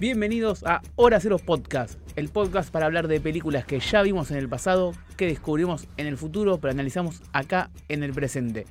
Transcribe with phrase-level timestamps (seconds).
[0.00, 4.38] Bienvenidos a Hora Cero Podcast, el podcast para hablar de películas que ya vimos en
[4.38, 8.66] el pasado, que descubrimos en el futuro, pero analizamos acá en el presente.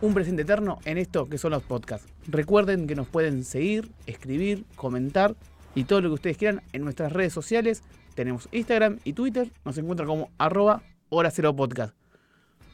[0.00, 2.12] Un presente eterno en esto que son los podcasts.
[2.26, 5.36] Recuerden que nos pueden seguir, escribir, comentar
[5.76, 7.84] y todo lo que ustedes quieran en nuestras redes sociales.
[8.16, 11.94] Tenemos Instagram y Twitter, nos encuentran como arroba Hora Cero Podcast.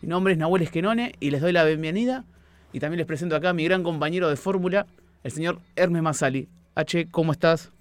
[0.01, 2.25] Mi nombre es Nahuel Esquenone y les doy la bienvenida.
[2.73, 4.87] Y también les presento acá a mi gran compañero de fórmula,
[5.25, 6.49] el señor Hermes Masali.
[6.79, 7.73] H, ¿cómo estás?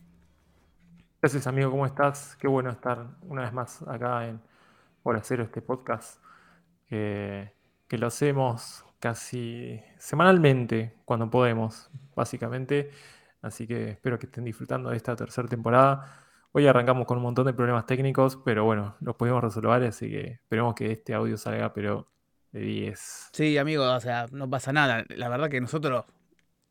[1.22, 2.38] Gracias amigo, ¿cómo estás?
[2.40, 4.40] Qué bueno estar una vez más acá en
[5.04, 6.24] Hora Cero, este podcast
[6.88, 7.52] que,
[7.90, 12.90] que lo hacemos casi semanalmente cuando podemos, básicamente.
[13.42, 16.24] Así que espero que estén disfrutando de esta tercera temporada.
[16.54, 20.40] Hoy arrancamos con un montón de problemas técnicos, pero bueno, los pudimos resolver, así que
[20.42, 22.08] esperemos que este audio salga, pero
[22.54, 23.30] de 10.
[23.34, 25.04] Sí, amigo, o sea, no pasa nada.
[25.10, 26.06] La verdad que nosotros,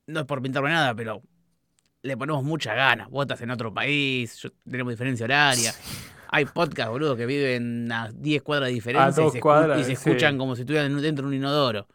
[0.06, 1.20] no es por pintarme nada, pero
[2.04, 3.08] le ponemos muchas ganas.
[3.10, 5.72] Votas en otro país, yo- tenemos diferencia horaria.
[6.28, 9.96] Hay podcasts, boludo, que viven a 10 cuadras de diferencia y se, cuadras, y se
[9.96, 10.10] sí.
[10.10, 11.86] escuchan como si estuvieran dentro de un inodoro.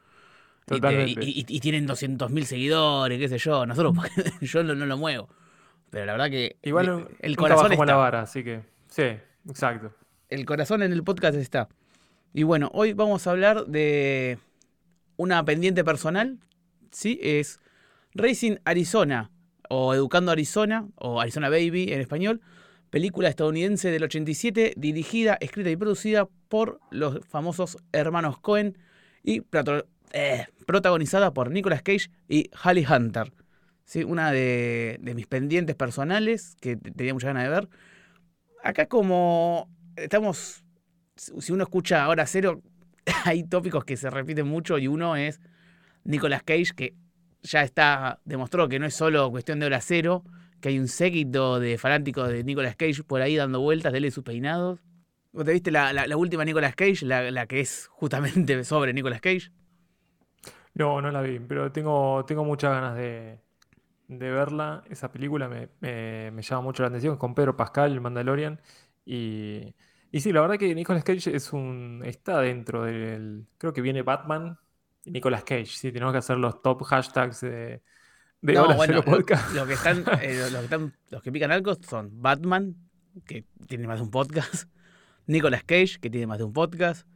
[0.65, 1.25] Y, Totalmente.
[1.25, 3.65] y- y- y tienen 200.000 seguidores, qué sé yo.
[3.65, 3.93] Nosotros,
[4.41, 5.29] yo no, no lo muevo.
[5.89, 7.85] Pero la verdad que Igual el- el corazón está.
[7.85, 9.03] la vara, así que sí,
[9.47, 9.93] exacto.
[10.29, 11.67] El corazón en el podcast está.
[12.33, 14.37] Y bueno, hoy vamos a hablar de
[15.17, 16.37] una pendiente personal.
[16.91, 17.59] Sí, es
[18.13, 19.31] Racing Arizona
[19.69, 22.41] o Educando Arizona o Arizona Baby en español.
[22.91, 28.77] Película estadounidense del 87, dirigida, escrita y producida por los famosos hermanos Cohen
[29.23, 29.43] y
[30.13, 33.31] eh, protagonizada por Nicolas Cage y Holly Hunter.
[33.85, 37.69] Sí, una de, de mis pendientes personales que te- tenía muchas ganas de ver.
[38.63, 40.63] Acá como estamos,
[41.15, 42.61] si uno escucha ahora cero,
[43.25, 45.39] hay tópicos que se repiten mucho y uno es
[46.05, 46.95] Nicolas Cage, que
[47.43, 50.23] ya está, demostró que no es solo cuestión de hora cero,
[50.61, 54.05] que hay un séquito de fanáticos de Nicolas Cage por ahí dando vueltas, de él
[54.05, 54.79] y sus peinados.
[55.31, 59.21] ¿Vos te viste la, la- última Nicolas Cage, la, la que es justamente sobre Nicolas
[59.21, 59.51] Cage?
[60.73, 63.39] No, no la vi, pero tengo, tengo muchas ganas de,
[64.07, 64.83] de verla.
[64.89, 68.61] Esa película me, me- me llama mucho la atención, con Pedro Pascal, el Mandalorian.
[69.05, 69.75] Y,
[70.11, 73.47] y sí, la verdad que Nicolas Cage es un, está dentro del...
[73.59, 74.59] Creo que viene Batman
[75.05, 75.65] Nicolas Cage.
[75.65, 77.81] Sí, tenemos que hacer los top hashtags de,
[78.41, 79.53] de No, bueno, lo- Podcast.
[79.53, 82.75] Los que están, eh, los, que están, los que pican algo son Batman,
[83.25, 84.65] que tiene más de un podcast,
[85.27, 87.07] Nicolas Cage, que tiene más de un podcast.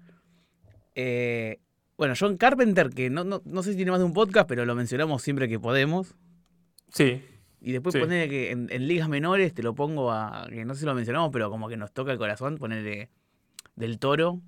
[0.96, 1.60] eh,
[1.98, 4.66] bueno, John Carpenter, que no, no, no sé si tiene más de un podcast, pero
[4.66, 6.16] lo mencionamos siempre que podemos.
[6.90, 7.24] Sí,
[7.62, 8.00] Y después Sí.
[8.00, 10.48] ponerle que en, en ligas menores te lo pongo a.
[10.50, 13.10] que no sé si lo mencionamos, pero como que nos toca el corazón, ponerle
[13.76, 14.42] del toro.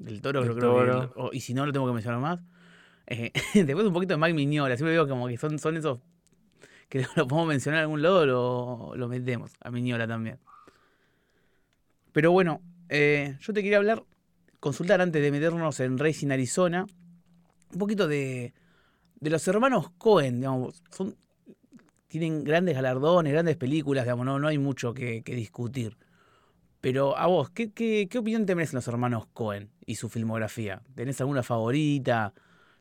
[0.00, 1.06] Del toro, Del creo, creo que.
[1.08, 1.26] Toro.
[1.28, 2.40] o- y si no, lo tengo que mencionar más.
[3.06, 4.76] Eh, después un poquito de Mike Mignola.
[4.76, 5.98] Siempre digo como que son, son esos
[6.88, 9.52] que lo podemos mencionar en algún lado, lo, lo metemos.
[9.60, 10.38] A Mignola también.
[12.12, 14.04] Pero bueno, eh, yo te quería hablar,
[14.60, 16.86] consultar antes de meternos en Racing Arizona,
[17.72, 18.54] un poquito de,
[19.20, 20.82] de los hermanos Cohen, digamos.
[20.90, 21.14] Son,
[22.08, 25.96] tienen grandes galardones, grandes películas, digamos, no, no hay mucho que, que discutir.
[26.88, 30.82] Pero a vos, ¿qué, qué, qué opinión te merecen los hermanos Cohen y su filmografía?
[30.94, 32.32] ¿Tenés alguna favorita?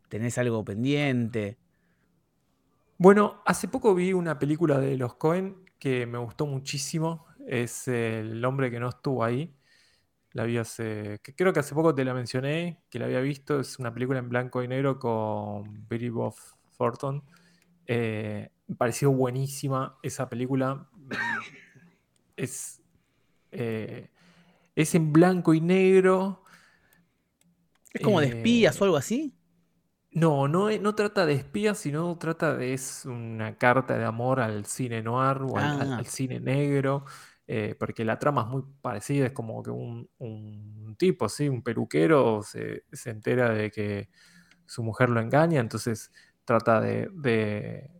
[0.07, 1.57] ¿Tenés algo pendiente?
[2.97, 7.25] Bueno, hace poco vi una película de los Cohen que me gustó muchísimo.
[7.47, 9.53] Es El hombre que no estuvo ahí.
[10.33, 13.59] La vi hace, que creo que hace poco te la mencioné, que la había visto.
[13.59, 16.35] Es una película en blanco y negro con Billy Bob
[16.77, 17.23] Thornton.
[17.87, 20.87] Eh, me pareció buenísima esa película.
[20.95, 21.41] Mm,
[22.37, 22.81] Es,
[23.57, 24.11] eh,
[24.75, 26.43] es en blanco y negro.
[27.93, 29.35] ¿Es como de Eh, espías o algo así?
[30.11, 34.39] no, no, e- no trata de espías, sino trata de es una carta de amor
[34.39, 35.97] al cine noir o al, al- Ah.
[35.97, 37.05] al cine negro,
[37.47, 41.61] eh, porque la trama es muy parecida, es como que un, un tipo, sí, un
[41.63, 44.09] peluquero se, se entera de que
[44.65, 46.11] su mujer lo engaña, entonces
[46.45, 47.91] trata de, de-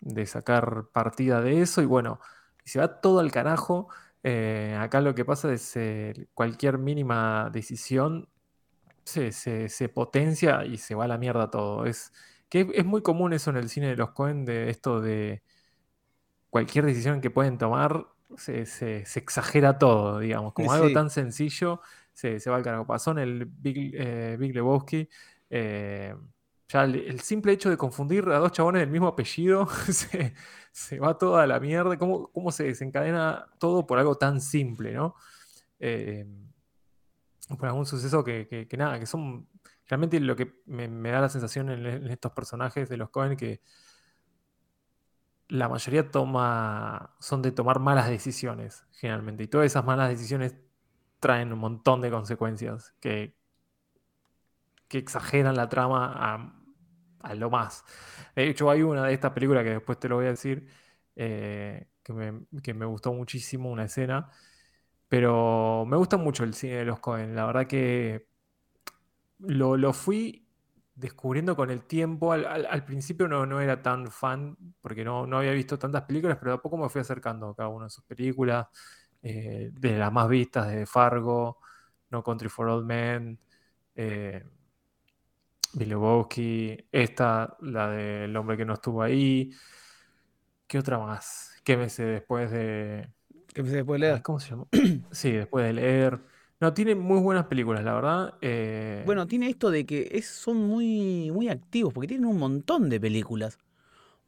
[0.00, 2.20] de sacar partida de eso y bueno,
[2.64, 3.88] y se va todo al carajo.
[4.22, 8.28] Eh, acá lo que pasa es eh, cualquier mínima decisión
[9.04, 11.86] se, se- se potencia y se va a la mierda todo.
[11.86, 12.12] Es,
[12.48, 15.42] que es, es muy común eso en el cine de los Coen, de esto de
[16.50, 18.06] cualquier decisión que pueden tomar,
[18.36, 20.52] se, se- se exagera todo, digamos.
[20.54, 21.80] Como algo tan sencillo,
[22.12, 22.86] se, se va al carajo.
[22.86, 25.08] Pasó en el Big, eh, Big Lebowski.
[25.50, 26.14] eh,
[26.70, 30.34] ya el, simple hecho de confundir a dos chabones del mismo apellido se,
[30.72, 31.98] se va toda la mierda.
[31.98, 35.16] ¿Cómo, cómo se desencadena todo por algo tan simple, ¿no?
[35.80, 36.26] Eh,
[37.58, 39.48] por algún suceso que, que- nada, que son
[39.86, 43.60] realmente lo que me, da la sensación en, en estos personajes de los Cohen que
[45.48, 49.42] la mayoría toma, son de tomar malas decisiones, generalmente.
[49.42, 50.54] Y todas esas malas decisiones
[51.18, 53.36] traen un montón de consecuencias que,
[54.86, 56.59] que exageran la trama a,
[57.34, 57.84] lo más.
[58.34, 60.66] De hecho, hay una de estas películas que después te lo voy a decir,
[61.16, 64.30] eh, que, me, gustó muchísimo, una escena.
[65.08, 67.34] Pero me gusta mucho el cine de los Cohen.
[67.34, 68.26] La verdad que
[69.38, 70.46] lo, lo fui
[70.94, 72.32] descubriendo con el tiempo.
[72.32, 76.54] Al, principio no, no, era tan fan porque no, no, había visto tantas películas, pero
[76.54, 78.66] a poco me fui acercando a cada una de sus películas.
[79.22, 81.58] Eh, de las más vistas, de Fargo,
[82.10, 83.38] No Country for Old Men,
[83.94, 84.42] eh,
[85.74, 89.50] Billy esta, la del hombre que no estuvo ahí.
[90.66, 91.52] ¿Qué otra más?
[91.64, 93.08] ¿Qué me sé después de.
[93.52, 94.22] ¿Qué me sé después de leer?
[94.22, 94.66] ¿Cómo se llama?
[95.10, 96.20] sí, después de leer.
[96.60, 98.34] No, tiene muy buenas películas, la verdad.
[98.42, 102.88] Eh, bueno, tiene esto de que es, son muy, muy activos, porque tienen un montón
[102.90, 103.58] de películas.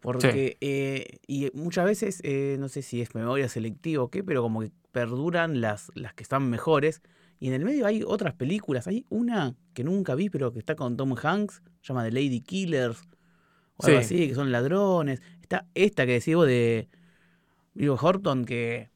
[0.00, 4.42] Porque, eh, y muchas veces, eh, no sé si es memoria selectiva o qué, pero
[4.42, 7.02] como que perduran las, las que están mejores.
[7.42, 8.86] Y en el medio hay otras películas.
[8.86, 12.40] Hay una que nunca vi, pero que está con Tom Hanks, se llama The Lady
[12.40, 13.02] Killers,
[13.78, 15.20] o algo así, que son ladrones.
[15.40, 16.88] Está esta que decís vos de
[17.74, 18.90] Vivo Horton, que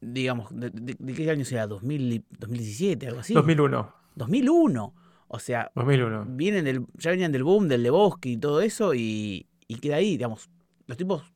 [0.00, 1.68] digamos, ¿de, qué año sea?
[1.68, 3.08] ¿2000, ¿2017?
[3.08, 3.34] Algo así.
[3.34, 3.94] 2001.
[4.14, 4.94] 2001.
[5.28, 6.24] O sea, 2001.
[6.30, 10.12] Vienen del, ya venían del boom, del Lebowski y todo eso, y, y queda ahí,
[10.12, 10.48] digamos.
[10.86, 11.30] Los tipos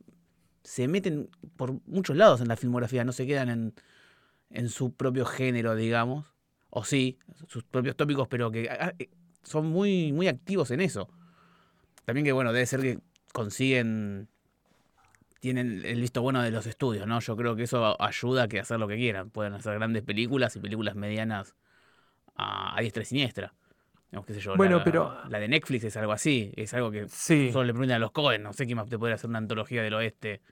[0.65, 1.29] se meten
[1.59, 3.75] por muchos lados en la filmografía, no se quedan en,
[4.51, 6.35] en su propio género, digamos.
[6.71, 7.19] O sí,
[7.49, 9.11] sus propios tópicos, pero que ah, eh,
[9.43, 11.09] son muy, muy activos en eso.
[12.05, 12.99] También que, bueno, debe ser que
[13.33, 14.29] consiguen
[15.41, 17.19] tienen el visto bueno de los estudios, ¿no?
[17.21, 19.31] Yo creo que eso ayuda a que hacer lo que quieran.
[19.31, 21.57] Pueden hacer grandes películas y películas medianas
[22.37, 23.55] a, diestra y siniestra.
[24.27, 25.19] qué sé yo, bueno, la, pero...
[25.29, 26.53] la de Netflix es algo así.
[26.57, 28.43] Es algo que solo le preguntan a los Cohen.
[28.43, 30.43] No sé quién más te puede hacer una antología del oeste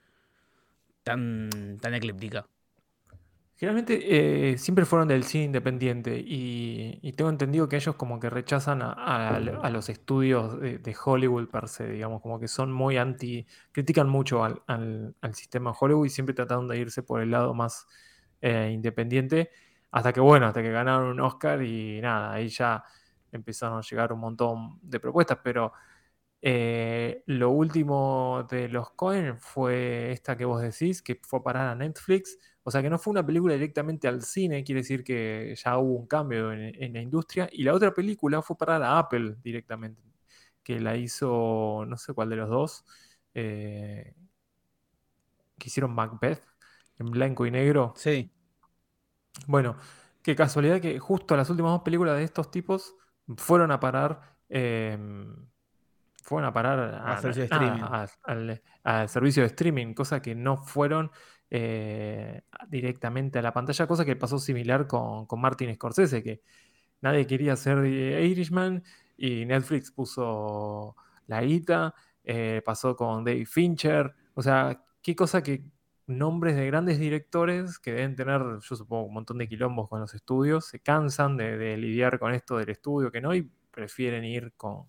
[1.03, 2.47] tan, tan eclíptica.
[3.58, 8.82] Generalmente eh, siempre fueron del cine independiente y, tengo entendido que ellos como que rechazan
[8.82, 9.40] a,
[9.70, 14.62] los estudios de, Hollywood per se, digamos, como que son muy anti, critican mucho al,
[15.32, 17.88] sistema de Hollywood y siempre tratan de irse por el lado más
[18.40, 19.50] eh, independiente,
[19.90, 22.84] hasta que bueno, hasta que ganaron un Oscar y nada, ahí ya
[23.32, 25.72] empezaron a llegar un montón de propuestas, pero
[26.40, 31.69] eh, lo último de los Cohen fue esta que vos decís, que fue a parar
[31.69, 32.38] a Netflix
[32.69, 35.94] o sea que no fue una película directamente al cine, quiere decir que ya hubo
[36.00, 37.49] un cambio en, la industria.
[37.50, 40.03] Y la otra película fue para la Apple directamente,
[40.62, 42.85] que la hizo, no sé cuál de los dos,
[43.32, 44.15] eh,
[45.56, 46.43] que hicieron Macbeth
[46.99, 47.94] en blanco y negro.
[47.97, 48.31] Sí.
[49.47, 49.76] Bueno,
[50.23, 52.97] qué casualidad que justo las últimas dos películas de estos tipos
[53.38, 54.37] fueron a parar.
[54.50, 55.49] Em,
[56.23, 58.61] fueron a parar al servicio de streaming.
[58.85, 61.11] al, servicio de streaming, cosa que no fueron
[61.50, 66.43] eh, directamente a la pantalla, cosa que pasó similar con, con Martin Scorsese, que
[67.00, 68.83] nadie quería ser Irishman
[69.17, 75.64] y Netflix puso la guita, eh, pasó con Dave Fincher, o sea, qué cosa que
[76.07, 80.14] nombres de grandes directores que deben tener, yo supongo, un montón de quilombos con los
[80.14, 84.88] estudios, se cansan de, lidiar con esto del estudio que no y prefieren ir con,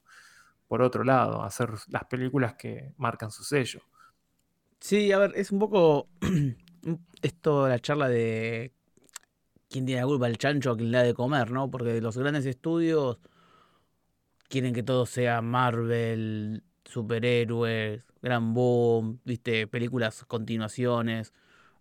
[0.67, 3.81] por otro lado, hacer las películas que marcan su sello.
[4.79, 6.07] Sí, a ver, es un poco
[7.21, 8.71] esto la charla de
[9.69, 11.69] quién tiene la culpa, el chancho a quien le da de comer, ¿no?
[11.69, 13.19] Porque los grandes estudios
[14.47, 21.33] quieren que todo sea Marvel, superhéroes, gran boom, viste, películas, continuaciones,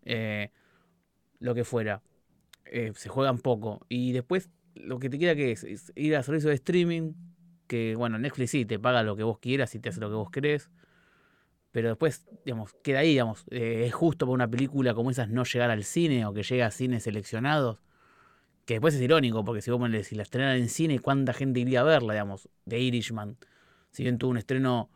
[0.05, 0.51] eh,
[1.41, 2.03] lo que fuera.
[2.67, 3.87] Eh, se juegan poco.
[3.89, 7.13] Y después lo que te queda que es, es ir a servicio de streaming,
[7.69, 10.17] que bueno, Netflix sí te paga lo que vos quieras y te hace lo que
[10.17, 10.71] vos querés
[11.73, 15.45] pero después, digamos, queda ahí, digamos, eh, es justo para una película como esas no
[15.45, 17.81] llegar al cine o que llegue a cines seleccionados,
[18.65, 21.81] que después es irónico, porque si vos si la estrenan en cine, ¿cuánta gente iría
[21.81, 23.37] a verla, digamos, de Irishman?
[23.91, 24.91] Si bien tuvo un estreno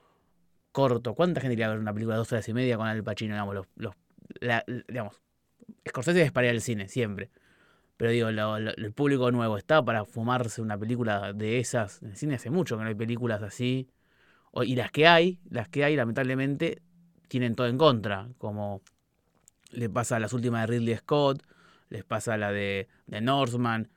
[0.73, 3.03] corto, ¿cuánta gente iría a ver una película de dos horas y media con Al
[3.03, 3.95] Pacino, digamos, los, los
[4.89, 5.21] digamos,
[5.89, 7.31] Scorsese es para ir al cine, siempre.
[7.97, 12.03] Pero digo, el público nuevo está para fumarse una película de esas.
[12.03, 13.89] En el cine hace mucho que no hay películas así
[14.63, 16.83] y las que hay, las que hay, lamentablemente,
[17.29, 18.83] tienen todo en contra, como
[19.71, 21.43] le pasa a las últimas de Ridley Scott,
[21.89, 23.89] les pasa a la de, de Northman,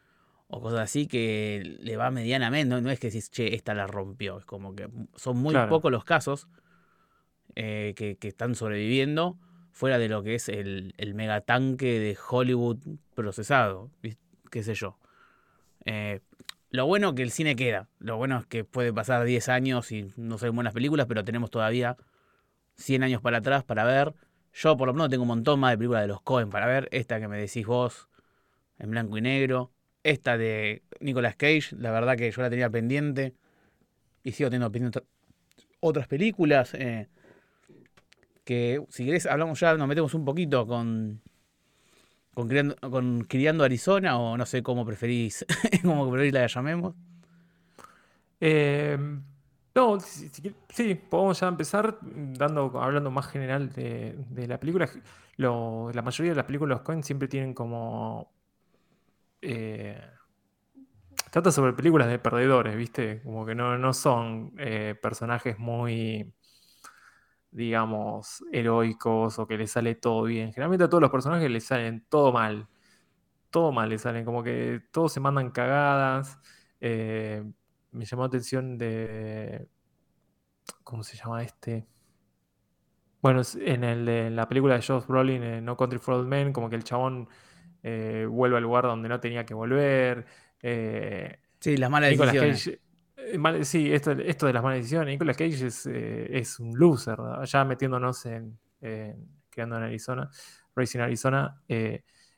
[0.47, 4.38] o cosas así que le va medianamente, no, es que decís, che, esta la rompió,
[4.38, 6.47] es como que son muy pocos los casos
[7.55, 9.38] eh, que, están sobreviviendo
[9.71, 12.77] fuera de lo que es el, el megatanque de Hollywood
[13.15, 13.89] procesado,
[14.50, 14.97] qué sé yo.
[15.85, 16.21] Eh,
[16.75, 17.88] lo bueno que el cine queda.
[18.00, 21.50] Lo bueno es que puede pasar 10 años y no son buenas películas, pero tenemos
[21.50, 21.98] todavía
[22.75, 24.13] 100 años para atrás para ver.
[24.53, 26.88] Yo por lo menos tengo un montón más de películas de los Cohen para ver.
[26.91, 28.10] Esta que me decís vos,
[28.77, 29.72] en blanco y negro.
[30.03, 33.34] Esta de Nicolas Cage, la verdad que yo la tenía pendiente.
[34.24, 35.01] Y sigo teniendo pendiente
[35.79, 36.74] otras películas.
[36.74, 37.08] Eh,
[38.44, 41.22] que si querés hablamos ya, nos metemos un poquito con,
[42.36, 45.46] con, criando, con Criando Arizona o no sé cómo preferís,
[45.82, 46.94] cómo preferís la llamemos.
[48.39, 48.98] Eh,
[49.74, 54.89] no, sí, podemos ya empezar dando, hablando más general de, la película.
[55.38, 58.32] la mayoría de las películas de Coen siempre tienen como...
[59.42, 60.01] Eh,
[61.32, 63.22] trata sobre películas de perdedores, ¿viste?
[63.24, 66.34] Como que no, no son eh, personajes muy,
[67.55, 70.51] digamos, heroicos o que les sale todo bien.
[70.51, 72.67] Generalmente a todos los personajes les salen todo mal.
[73.50, 76.38] Todo mal les salen, como que todos se mandan cagadas.
[76.81, 77.43] Eh,
[77.91, 79.69] me llamó la atención de.
[80.83, 81.88] ¿Cómo se llama este?
[83.21, 86.69] Bueno, en, el, en la película de Josh Brolin, No Country for Old Men, como
[86.69, 87.29] que el chabón
[87.81, 90.25] eh, vuelve al lugar donde no tenía que volver.
[90.62, 92.79] Eh, sí, las malas decisiones.
[93.25, 95.13] Eh, sí, esto, esto de las malas decisiones.
[95.13, 98.58] Nicolas Cage es, es un loser, ya metiéndonos en,
[99.50, 100.29] quedando en Arizona,
[100.75, 101.62] Racing Arizona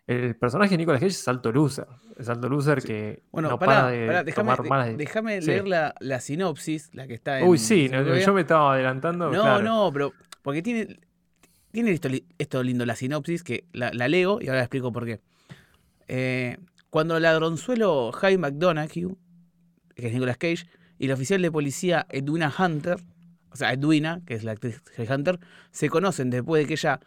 [0.07, 1.85] el personaje de Nicolas Cage es alto loser.
[2.17, 6.89] Es alto loser que bueno, no para, de déjame, tomar Déjame leer la, la, sinopsis,
[6.93, 7.47] la que está en.
[7.47, 7.89] Uy, sí,
[8.25, 9.29] yo me estaba adelantando.
[9.29, 10.13] No, no, pero.
[10.41, 10.97] Porque tiene.
[11.71, 15.19] Tiene esto, esto, lindo, la sinopsis, que la, leo y ahora explico por qué.
[16.07, 16.57] Eh,
[16.89, 20.65] cuando el ladronzuelo High McDonagh, que es Nicolas Cage,
[20.97, 22.97] y el oficial de policía Edwina Hunter,
[23.51, 25.39] o sea, Edwina, que es la actriz Hunter,
[25.71, 26.99] se conocen después de que ella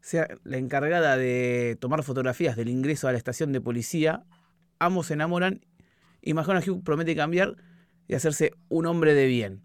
[0.00, 4.24] sea la encargada de tomar fotografías del ingreso a la estación de policía,
[4.78, 5.60] ambos se enamoran
[6.22, 7.56] y McConaughey promete cambiar
[8.08, 9.62] y hacerse un hombre de bien.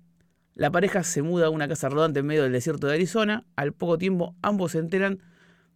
[0.53, 3.45] La pareja se muda a una casa rodante en medio del desierto de Arizona.
[3.57, 5.19] Al poco tiempo, ambos se enteran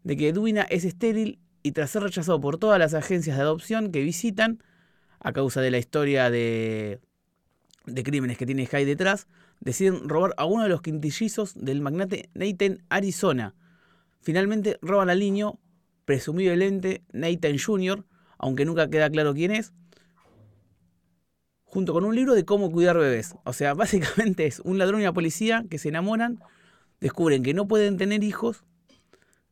[0.04, 3.92] de que Edwina es estéril y tras ser rechazado por todas las agencias de adopción
[3.92, 4.64] que visitan,
[5.20, 7.02] a causa de la historia de,
[7.90, 9.28] de crímenes que tiene High detrás,
[9.60, 13.56] deciden robar a uno de los quintillizos del magnate Nathan Arizona,
[14.22, 15.60] Finalmente roban al niño,
[16.06, 18.06] presumiblemente Nathan Jr.,
[18.38, 19.74] aunque nunca queda claro quién es,
[21.64, 23.36] junto con un libro de cómo cuidar bebés.
[23.44, 26.40] O sea, básicamente es un ladrón y una policía que se enamoran,
[27.00, 28.64] descubren que no pueden tener hijos,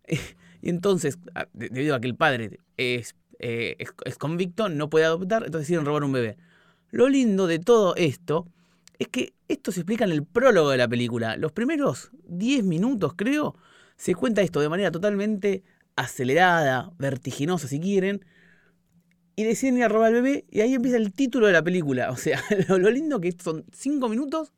[0.62, 1.18] y entonces,
[1.54, 6.04] debido a que el padre es, eh, es, convicto, no puede adoptar, entonces deciden robar
[6.04, 6.38] un bebé.
[6.92, 8.48] Lo lindo de todo esto
[9.00, 11.38] es que esto se explica en el prólogo de la película.
[11.38, 13.56] Los primeros 10 minutos, creo,
[13.96, 15.64] se cuenta esto de manera totalmente
[15.96, 18.26] acelerada, vertiginosa si quieren,
[19.36, 22.10] y deciden ir a robar al bebé y ahí empieza el título de la película.
[22.12, 24.54] O sea, lo, lindo que son cinco minutos,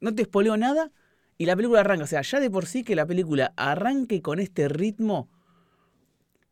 [0.00, 0.92] no te espoleo nada
[1.36, 2.04] y la película arranca.
[2.04, 5.28] O sea, ya de por sí que la película arranque con este ritmo,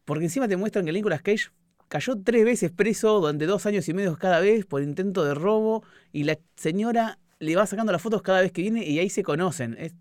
[0.04, 1.50] porque encima te muestran que Nicolas Cage
[1.88, 5.84] cayó tres veces preso durante dos años y medio cada vez por intento de robo
[6.12, 9.22] y la señora le va sacando las fotos cada vez que viene y ahí se
[9.22, 9.76] conocen.
[9.78, 9.94] Es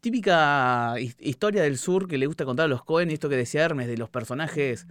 [0.00, 3.88] típica historia del sur que le gusta contar a los Cohen, esto que decía Hermes,
[3.88, 4.86] de los personajes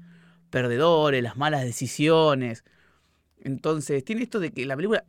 [0.49, 2.63] perdedores, las malas decisiones.
[3.39, 5.03] Entonces, tiene esto de que la película,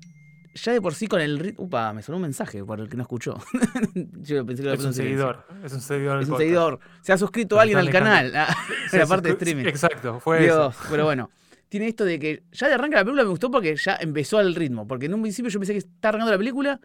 [0.62, 1.64] ya de por sí con el ritmo.
[1.64, 3.38] Upa, me sonó un mensaje por el que no escuchó.
[4.22, 5.44] Yo pensé que es un seguidor.
[5.64, 6.22] Es un seguidor.
[6.22, 6.80] Es un seguidor.
[7.02, 8.32] Se ha suscrito alguien al canal.
[8.34, 8.54] Ah,
[8.92, 9.64] la parte de streaming.
[9.64, 10.88] Exacto, fue Dios, eso.
[10.90, 11.30] Pero bueno.
[11.68, 14.54] Tiene esto de que ya de arranca la película me gustó porque ya empezó al
[14.54, 14.86] ritmo.
[14.86, 16.80] Porque en un principio yo pensé que está arrancando la película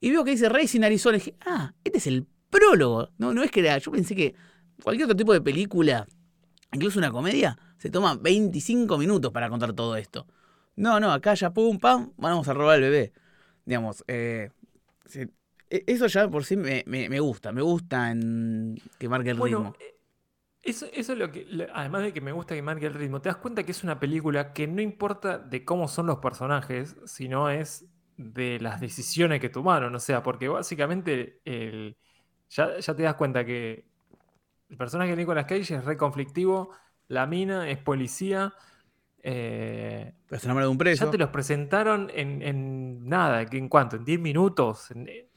[0.00, 1.16] y veo que dice Racing Arizona.
[1.16, 3.10] Y dije, ah, este es el prólogo.
[3.18, 3.76] No, no es que era.
[3.76, 4.34] Yo pensé que
[4.82, 6.06] cualquier otro tipo de película,
[6.72, 10.26] incluso una comedia, se toma 25 minutos para contar todo esto.
[10.76, 13.12] No, no, acá ya pum, pam, vamos a robar al bebé.
[13.64, 14.50] Digamos, eh,
[15.70, 17.52] e, eso ya por sí me, gusta.
[17.52, 19.74] Me gusta en que marque el ritmo.
[19.78, 19.96] Eh,
[20.62, 23.28] eso, eso es lo que, además de que me gusta que marque el ritmo, te
[23.28, 27.50] das cuenta que es una película que no importa de cómo son los personajes, sino
[27.50, 27.86] es
[28.16, 29.94] de las decisiones que tomaron.
[29.94, 31.96] O sea, porque básicamente el,
[32.48, 33.86] ya, te das cuenta que
[34.68, 36.70] el personaje de Nicolas Cage es re conflictivo,
[37.08, 38.54] la mina es policía.
[39.22, 41.04] Eh, Pero se de un preso.
[41.04, 43.96] Ya te los presentaron en, nada, ¿en cuánto?
[43.96, 44.88] ¿En 10 minutos?
[44.94, 45.28] Eh,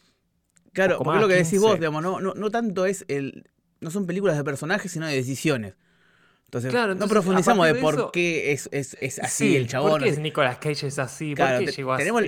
[0.74, 3.50] claro, porque es lo que decís vos, digamos, no, no, no tanto es el.
[3.82, 5.75] No son películas de personajes, sino de decisiones.
[6.46, 8.70] Entonces, no profundizamos de, por qué es,
[9.22, 9.92] así el chabón.
[9.92, 11.36] ¿Por qué es Nicolas Cage es así?
[11.36, 12.24] ¿Por qué llegó a tenemos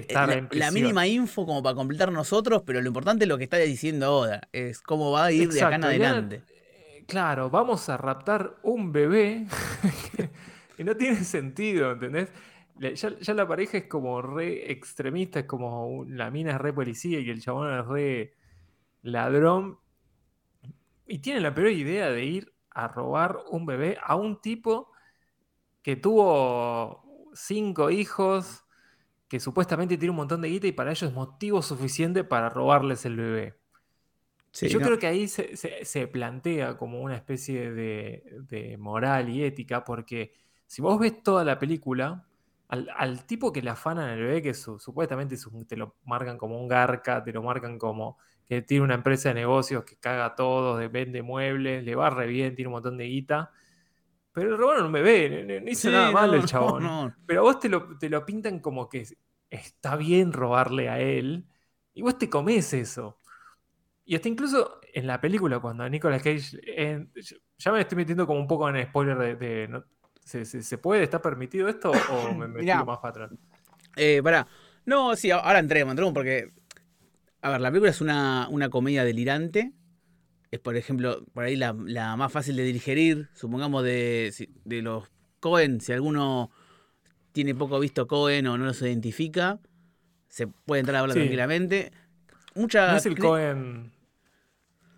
[0.51, 4.13] la, mínima info como para completar nosotros, pero lo importante es lo que está diciendo
[4.13, 6.41] Oda, es cómo va a ir de acá en adelante.
[6.49, 9.45] Eh, claro, vamos a raptar un bebé
[10.77, 12.31] y no tiene sentido, ¿entendés?
[12.79, 17.29] Ya, la pareja es como re extremista, es como la mina es re policía y
[17.29, 18.33] el chabón es re
[19.01, 19.79] ladrón
[21.07, 24.91] y tiene la peor idea de ir a robar un bebé a un tipo
[25.81, 28.65] que tuvo cinco hijos,
[29.27, 33.05] que supuestamente tiene un montón de guita y para ellos es motivo suficiente para robarles
[33.05, 33.55] el bebé.
[34.51, 40.33] yo creo que ahí se, plantea como una especie de, moral y ética, porque
[40.67, 42.25] si vos ves toda la película,
[42.67, 47.23] al, tipo que le afanan el bebé, que supuestamente te lo marcan como un garca,
[47.23, 51.83] te lo marcan como que tiene una empresa de negocios que caga todo, vende muebles,
[51.83, 53.51] le va re bien, tiene un montón de guita.
[54.31, 57.15] Pero el robaron un bebé, no, hizo nada malo el chabón.
[57.25, 59.05] Pero vos te lo, te lo pintan como que
[59.49, 61.45] está bien robarle a él.
[61.93, 63.19] Y vos te comes eso.
[64.05, 66.59] Y hasta incluso en la película, cuando Nicolas Cage.
[67.57, 69.83] ya me estoy metiendo como un poco en spoiler de.
[70.27, 71.03] ¿Se, puede?
[71.03, 71.91] ¿Está permitido esto?
[71.91, 73.31] ¿O me metí más para atrás?
[73.95, 74.47] Eh, pará.
[74.85, 76.51] No, sí, ahora entremos, entremos porque
[77.41, 79.73] a ver, la película es una, comedia delirante.
[80.51, 84.33] Es, por ejemplo, por ahí la, más fácil de digerir, supongamos de,
[84.65, 86.51] de los Cohen, si alguno
[87.31, 89.59] tiene poco visto Cohen o no los identifica,
[90.27, 91.91] se puede entrar a hablar tranquilamente.
[92.55, 93.91] Mucha ¿No es el Cohen,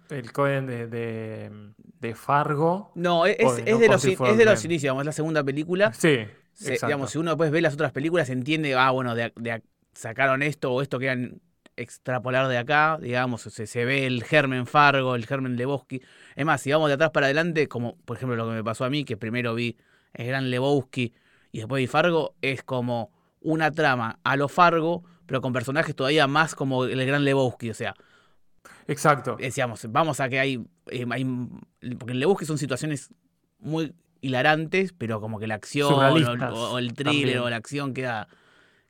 [0.09, 1.73] el Cohen de,
[2.15, 2.91] Fargo?
[2.95, 5.93] No, es, de, los, inicios, digamos, es la segunda película.
[5.93, 6.19] Sí.
[6.59, 9.31] digamos, si uno después ve las otras películas, entiende, ah, bueno, de,
[9.93, 11.41] sacaron esto o esto que eran
[11.75, 16.01] extrapolar de acá, digamos, se, ve el germen Fargo, el germen Lebowski.
[16.35, 18.85] Es más, si vamos de atrás para adelante, como por ejemplo lo que me pasó
[18.85, 19.77] a mí, que primero vi
[20.13, 21.13] el gran Lebowski
[21.51, 26.27] y después vi Fargo, es como una trama a lo Fargo, pero con personajes todavía
[26.27, 27.95] más como el gran Lebowski, o sea.
[28.87, 29.37] Exacto.
[29.39, 31.25] Decíamos, vamos a que hay, eh, hay
[31.97, 33.13] porque en Lebowski son situaciones
[33.59, 38.27] muy hilarantes, pero como que la acción o, el thriller o la acción queda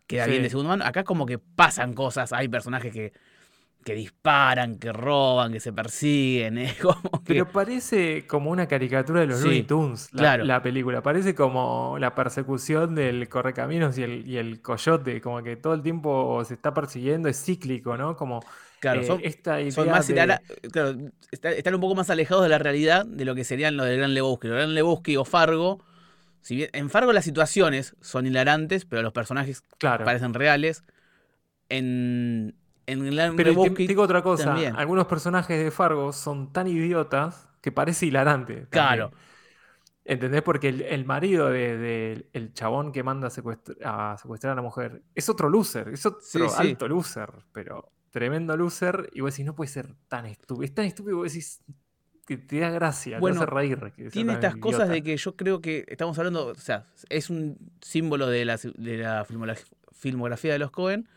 [0.08, 0.86] queda bien de segundo mano.
[0.86, 3.13] Acá como que pasan cosas, hay personajes que,
[3.89, 6.60] que disparan, que roban, que se persiguen.
[6.60, 6.75] ¿eh?
[7.25, 11.02] Pero parece como una caricatura de los Looney Tunes, la, la, película.
[11.02, 15.82] Parece como la persecución del correcaminos y el, y el coyote, como que todo el
[15.82, 18.15] tiempo se está persiguiendo, es cíclico, ¿no?
[18.15, 18.41] Como
[18.80, 19.21] Claro, son,
[19.88, 23.97] más están un poco más alejados de la realidad de lo que serían los del
[23.97, 24.47] Gran Lebowski.
[24.47, 25.84] El Gran Lebowski o Fargo
[26.41, 30.84] si bien en Fargo las situaciones son hilarantes, pero los personajes parecen reales.
[31.67, 32.56] En,
[32.91, 34.54] en Pero te, digo otra cosa.
[34.75, 38.67] Algunos personajes de Fargo son tan idiotas que parece hilarante.
[38.69, 39.12] Claro.
[40.06, 40.41] ¿Entendés?
[40.41, 45.49] Porque el, marido del de, chabón que manda a, secuestrar a la mujer es otro
[45.49, 49.10] loser, es otro alto loser, pero tremendo loser.
[49.13, 50.63] Y vos decís, no puede ser tan estúpido.
[50.63, 51.62] Es tan estúpido, vos decís,
[52.25, 54.10] que te da gracia, bueno, te hace reír.
[54.12, 58.28] tiene estas cosas de que yo creo que estamos hablando, o sea, es un símbolo
[58.28, 59.25] de la, de la
[59.91, 61.08] filmografía de los Cohen.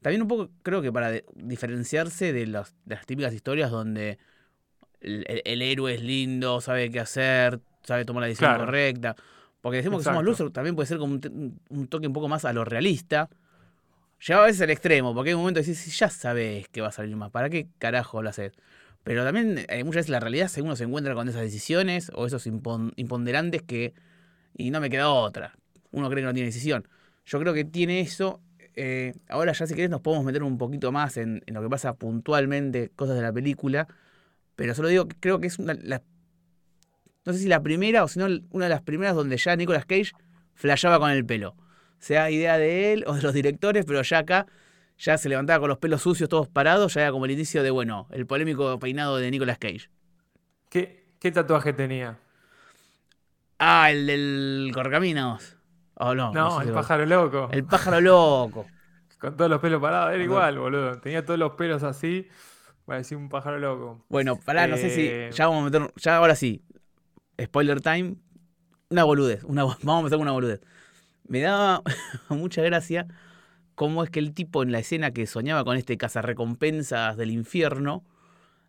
[0.00, 2.74] También un poco creo que para diferenciarse de, las
[3.06, 4.18] típicas historias donde
[5.00, 9.16] el, héroe es lindo, sabe qué hacer, sabe tomar la decisión correcta.
[9.60, 12.52] Porque decimos que somos losers, también puede ser como un, toque un poco más a
[12.52, 13.28] lo realista.
[14.26, 16.88] Lleva a veces al extremo, porque hay un momento que decís, ya sabes que va
[16.88, 18.52] a salir más, ¿para qué carajo lo haces?
[19.02, 22.46] Pero también eh, muchas veces la realidad uno se encuentra con esas decisiones o esos
[22.46, 23.94] imponderantes que...
[24.56, 25.54] Y no me queda otra.
[25.90, 26.86] Uno cree que no tiene decisión.
[27.24, 28.40] Yo creo que tiene eso.
[28.82, 31.92] Eh, ahora ya si querés nos podemos meter un poquito más en, lo que pasa
[31.96, 33.86] puntualmente, cosas de la película.
[34.56, 35.74] Pero solo digo que creo que es una...
[35.74, 39.84] no sé si la primera o si no una de las primeras donde ya Nicolas
[39.84, 40.12] Cage
[40.54, 41.56] flasheaba con el pelo.
[41.98, 44.46] Sea idea de él o de los directores, pero ya acá
[44.96, 47.70] ya se levantaba con los pelos sucios, todos parados, ya era como el inicio de,
[47.70, 49.90] bueno, el polémico peinado de Nicolas Cage.
[50.70, 52.18] ¿Qué, tatuaje tenía?
[53.58, 55.59] Ah, el del Correcaminos.
[56.02, 57.48] Oh, no, no, el pájaro loco.
[57.52, 58.66] El pájaro loco.
[59.20, 60.98] Con todos los pelos parados, era igual, boludo.
[60.98, 62.26] Tenía todos los pelos así.
[62.86, 64.02] decir un pájaro loco.
[64.08, 65.06] Bueno, pará, no sé si.
[65.06, 65.92] Eh, ya vamos a meter.
[65.96, 66.64] Ya ahora sí.
[67.38, 68.16] Spoiler time.
[68.88, 69.44] Una boludez.
[69.44, 70.62] Una, vamos a meter una boludez.
[71.28, 71.82] Me daba
[72.30, 73.06] mucha gracia
[73.74, 78.04] cómo es que el tipo en la escena que soñaba con este cazarrecompensas del infierno,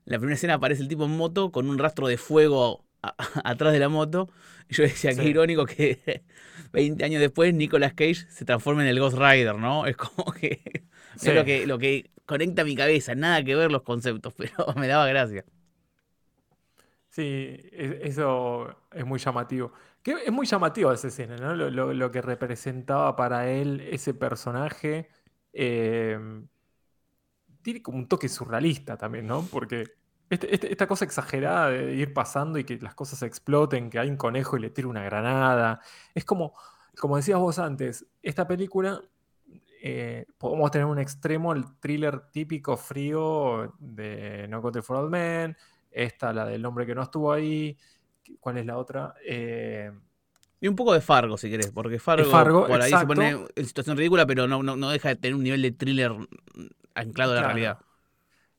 [0.03, 2.83] la primera escena aparece el tipo en moto con un rastro de fuego
[3.43, 4.29] atrás de la moto.
[4.69, 6.23] Y yo decía, qué irónico que
[6.73, 9.85] 20 años después Nicolas Cage se transforme en el Ghost Rider, ¿no?
[9.85, 10.61] Es como que
[11.15, 14.87] es lo que, lo que conecta mi cabeza, nada que ver los conceptos, pero me
[14.87, 15.45] daba gracia.
[17.09, 19.73] Sí, eso es muy llamativo.
[20.01, 21.53] Que es muy llamativo esa escena, ¿no?
[21.53, 25.09] Lo, que representaba para él ese personaje.
[25.51, 26.47] Em,
[27.61, 29.45] tiene como un toque surrealista también, ¿no?
[29.51, 29.83] Porque
[30.31, 34.09] este, este, esta cosa exagerada de ir pasando y que las cosas exploten, que hay
[34.09, 35.81] un conejo y le tira una granada.
[36.15, 36.53] Es como,
[36.97, 39.01] como decías vos antes, esta película
[39.83, 45.57] eh, podemos tener un extremo, el thriller típico frío de No Country for Old Men,
[45.91, 47.77] esta, la del hombre que no estuvo ahí,
[48.39, 49.13] ¿cuál es la otra?
[49.25, 49.91] Eh,
[50.61, 53.65] y un poco de Fargo, si querés, porque Fargo, Fargo, por ahí se pone en
[53.65, 56.13] situación ridícula, pero no, no, no deja de tener un nivel de thriller
[56.95, 57.79] anclado a la realidad.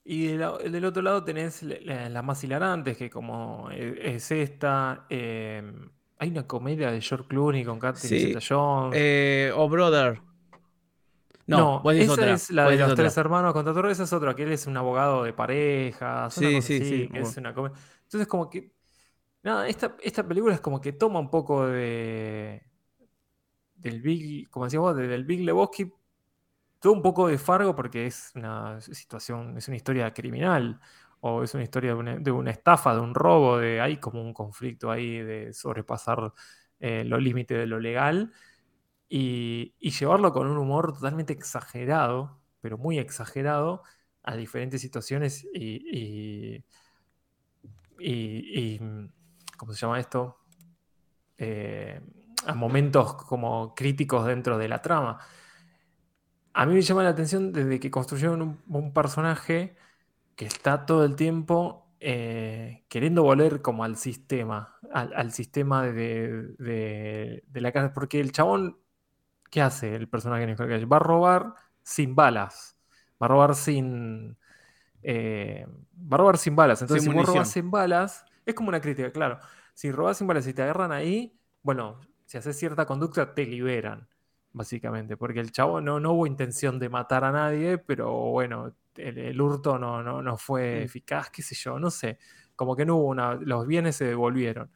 [0.05, 4.15] Y de la- del otro lado tenés la- la- las más hilarantes, que como e-
[4.17, 5.07] es esta.
[5.09, 5.63] eh,
[6.19, 8.27] hay una comedia de George Clooney con Catherine Sí.
[8.33, 8.95] Zeta-Jones.
[8.97, 10.21] Eh, oh, Brother.
[11.47, 12.33] No, esa otra.
[12.35, 13.05] es la de los otra.
[13.05, 13.89] tres hermanos contra todo.
[13.91, 16.37] Esa es otra, que él es un abogado de parejas.
[16.39, 17.27] una Sí, sí, sí, bueno.
[17.29, 17.77] es una comedia.
[18.05, 18.73] Entonces, como que.
[19.43, 22.63] Nada, esta, esta película es como que toma un poco de.
[23.75, 24.49] Del Big.
[24.51, 25.93] Como decías vos, de- del Big Lebowski.
[26.83, 30.81] Todo un poco de Fargo porque es una situación, es una historia criminal.
[31.21, 34.91] O es una historia de una, estafa, de un robo, de hay como un conflicto
[34.91, 36.33] ahí de sobrepasar
[36.81, 38.33] eh, los límites de lo legal
[39.09, 43.83] y, llevarlo con un humor totalmente exagerado, pero muy exagerado,
[44.25, 46.65] a diferentes situaciones y-
[47.99, 48.79] y,
[49.57, 50.39] ¿cómo se llama esto?
[51.39, 52.01] Eh,
[52.47, 55.19] a momentos como críticos dentro de la trama.
[56.55, 59.77] A mí me llama la atención desde que construyeron un, un personaje
[60.37, 66.49] que está todo el tiempo eh, queriendo volver como al sistema, al, al sistema de,
[66.59, 68.79] de- de la casa, porque el chabón,
[69.51, 70.87] ¿qué hace el personaje de Nicolas Cage?
[70.87, 72.79] Va a robar sin balas,
[73.23, 74.39] va a robar sin...
[75.03, 78.69] eh, va a robar sin balas, entonces Sin si vos robas sin balas, es como
[78.71, 79.41] una crítica, claro,
[79.75, 84.09] si robas sin balas y te agarran ahí, bueno, si haces cierta conducta te liberan,
[84.53, 89.19] básicamente, porque el chavo no, no hubo intención de matar a nadie, pero bueno, el,
[89.19, 92.19] el hurto no, no, no fue eficaz, qué sé yo, no sé,
[92.57, 94.71] como que no hubo una, los bienes se devolvieron.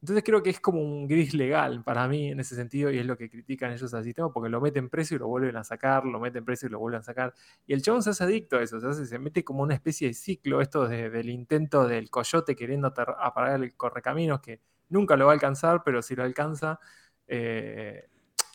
[0.00, 3.06] Entonces creo que es como un gris legal para mí en ese sentido y es
[3.06, 6.04] lo que critican ellos al sistema porque lo meten preso y lo vuelven a sacar,
[6.04, 7.34] lo meten preso y lo vuelven a sacar.
[7.66, 10.06] Y el chabón se hace adicto a eso, se, hace- se mete como una especie
[10.08, 15.26] de ciclo, esto de- del intento del coyote queriendo apagar el correcaminos que nunca lo
[15.26, 16.78] va a alcanzar, pero si lo alcanza,
[17.26, 18.08] eh,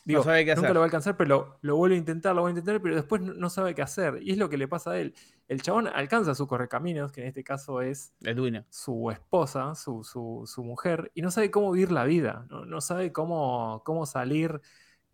[0.04, 2.42] digo, sabe qué nunca lo va a alcanzar, pero lo, lo vuelve a intentar, lo
[2.42, 4.18] vuelve a intentar, pero después no, no sabe qué hacer.
[4.22, 5.14] Y es lo que le pasa a él.
[5.48, 8.66] El chabón alcanza su correcaminos, que en este caso es Edwina.
[8.70, 12.80] su esposa, su, su- su mujer, y no sabe cómo vivir la vida, no, no
[12.80, 14.60] sabe cómo, cómo salir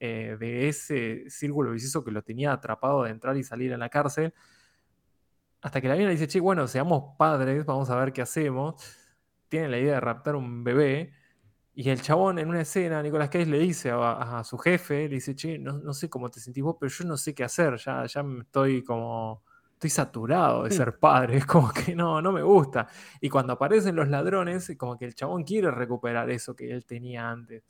[0.00, 3.88] eh, de ese círculo vicioso que lo tenía atrapado de entrar y salir en la
[3.90, 4.35] cárcel.
[5.62, 8.83] Hasta que la mina le dice, che, bueno, seamos padres, vamos a ver qué hacemos.
[9.48, 11.12] Tiene la idea de raptar un bebé.
[11.74, 15.14] Y el chabón en una escena, Nicolás Cage le dice a, a su jefe, le
[15.16, 17.76] dice, che, no, no sé cómo te sentís vos, pero yo no sé qué hacer,
[17.78, 20.72] ya, ya estoy como, estoy saturado de Hmm.
[20.72, 22.88] ser padre, es como que no, no me gusta.
[23.20, 27.30] Y cuando aparecen los ladrones, como que el chabón quiere recuperar eso que él tenía
[27.30, 27.62] antes.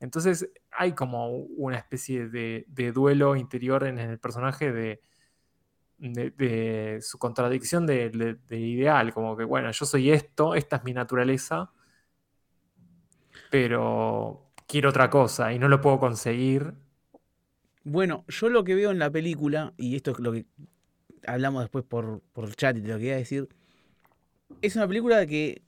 [0.00, 5.02] Entonces hay como una especie de, de duelo interior en el personaje de,
[5.98, 10.92] de, de su contradicción de ideal, como que bueno, yo soy esto, esta es mi
[10.92, 11.72] naturaleza,
[13.50, 16.74] pero quiero otra cosa y no lo puedo conseguir.
[17.84, 20.46] Bueno, yo lo que veo en la película, y esto es lo que
[21.26, 23.48] hablamos después por, por el chat y te lo quería decir,
[24.62, 25.62] es una película que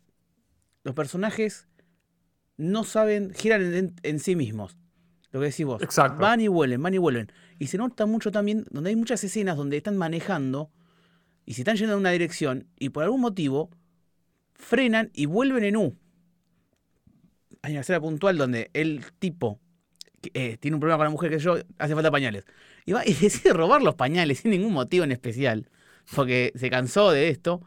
[0.84, 1.68] los personajes
[2.56, 4.76] no saben, giran en, en sí mismos.
[5.32, 5.82] Lo que decís vos.
[5.82, 6.20] Exacto.
[6.20, 7.32] Van y vuelven, van y vuelven.
[7.58, 10.70] Y se nota mucho también, donde hay muchas escenas donde están manejando
[11.46, 13.70] y se están yendo en una dirección y por algún motivo
[14.54, 15.96] frenan y vuelven en U.
[17.62, 19.60] Hay una escena puntual donde el tipo
[20.34, 22.44] eh, tiene un problema con la mujer que yo, hace falta pañales.
[22.84, 25.68] Y va y decide robar los pañales sin ningún motivo en especial.
[26.14, 27.62] Porque se cansó de esto.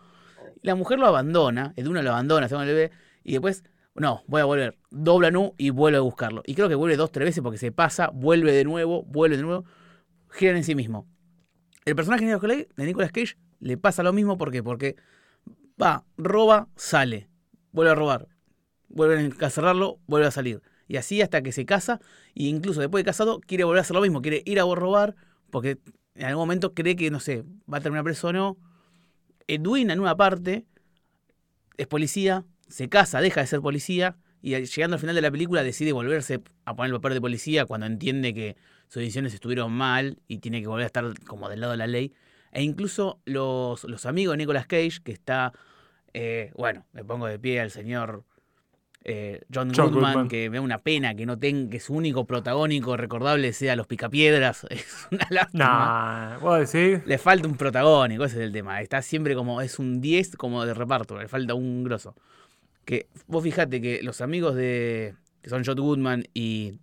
[0.62, 2.91] La mujer lo abandona, el uno lo abandona, se va al bebé,
[3.23, 3.63] y después,
[3.95, 4.77] no, voy a volver.
[4.91, 6.41] Dobla Nu y vuelve a buscarlo.
[6.45, 9.43] Y creo que vuelve dos, tres veces porque se pasa, vuelve de nuevo, vuelve de
[9.43, 9.65] nuevo,
[10.29, 11.08] giran en sí mismo.
[11.86, 14.95] El personaje de Nicolas Cage le pasa lo mismo porque, porque
[15.82, 17.29] va, roba, sale,
[17.71, 18.27] vuelve a robar,
[18.93, 20.62] vuelve a encarcelarlo, vuelve a salir.
[20.88, 21.99] Y así hasta que se casa,
[22.36, 25.15] e incluso después de casado, quiere volver a hacer lo mismo, quiere ir a robar,
[25.49, 25.79] porque
[26.15, 28.58] en algún momento cree que, no sé, va a terminar preso o no.
[29.47, 30.65] Edwin, en una parte,
[31.77, 35.63] es policía, se casa, deja de ser policía, y llegando al final de la película
[35.63, 38.58] decide volverse a poner el papel de policía cuando entiende que
[38.89, 41.88] sus decisiones estuvieron mal y tiene que volver a estar como del lado de la
[41.88, 42.13] ley.
[42.51, 45.53] E incluso los, los amigos de Nicolas Cage, que está,
[46.13, 48.25] eh, bueno, me pongo de pie al señor
[49.05, 50.27] eh, John, John Goodman, Goodman.
[50.29, 53.87] que me da una pena que no tenga, que su único protagónico recordable sea Los
[53.87, 54.65] Picapiedras.
[54.69, 55.65] Es una lástima.
[55.65, 57.03] Nah, ¿puedo decir?
[57.05, 58.81] Le falta un protagónico, ese es el tema.
[58.81, 62.15] Está siempre como, es un 10 como de reparto, le falta un grosso.
[62.85, 65.15] Que vos fijate que los amigos de.
[65.41, 66.79] que son John Goodman y.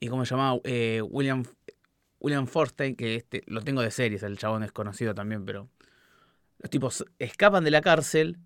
[0.00, 0.60] y ¿cómo se llamaba?
[0.64, 1.44] Eh, William.
[2.20, 5.68] William Forstein, que este, lo tengo de series, el chabón es conocido también, pero
[6.58, 8.38] los tipos escapan de la cárcel,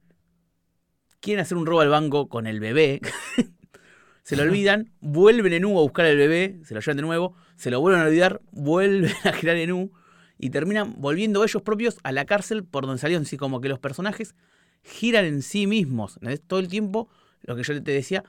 [1.21, 3.01] quieren hacer un robo al banco con el bebé,
[4.23, 7.35] se lo olvidan, vuelven en U a buscar al bebé, se lo llevan de nuevo,
[7.57, 9.93] se lo vuelven a olvidar, vuelven a girar en U
[10.39, 13.25] y terminan volviendo ellos propios a la cárcel por donde salieron.
[13.25, 14.35] Así como que los personajes
[14.83, 16.19] giran en sí mismos.
[16.47, 17.09] Todo el tiempo,
[17.43, 18.25] lo que yo te decía,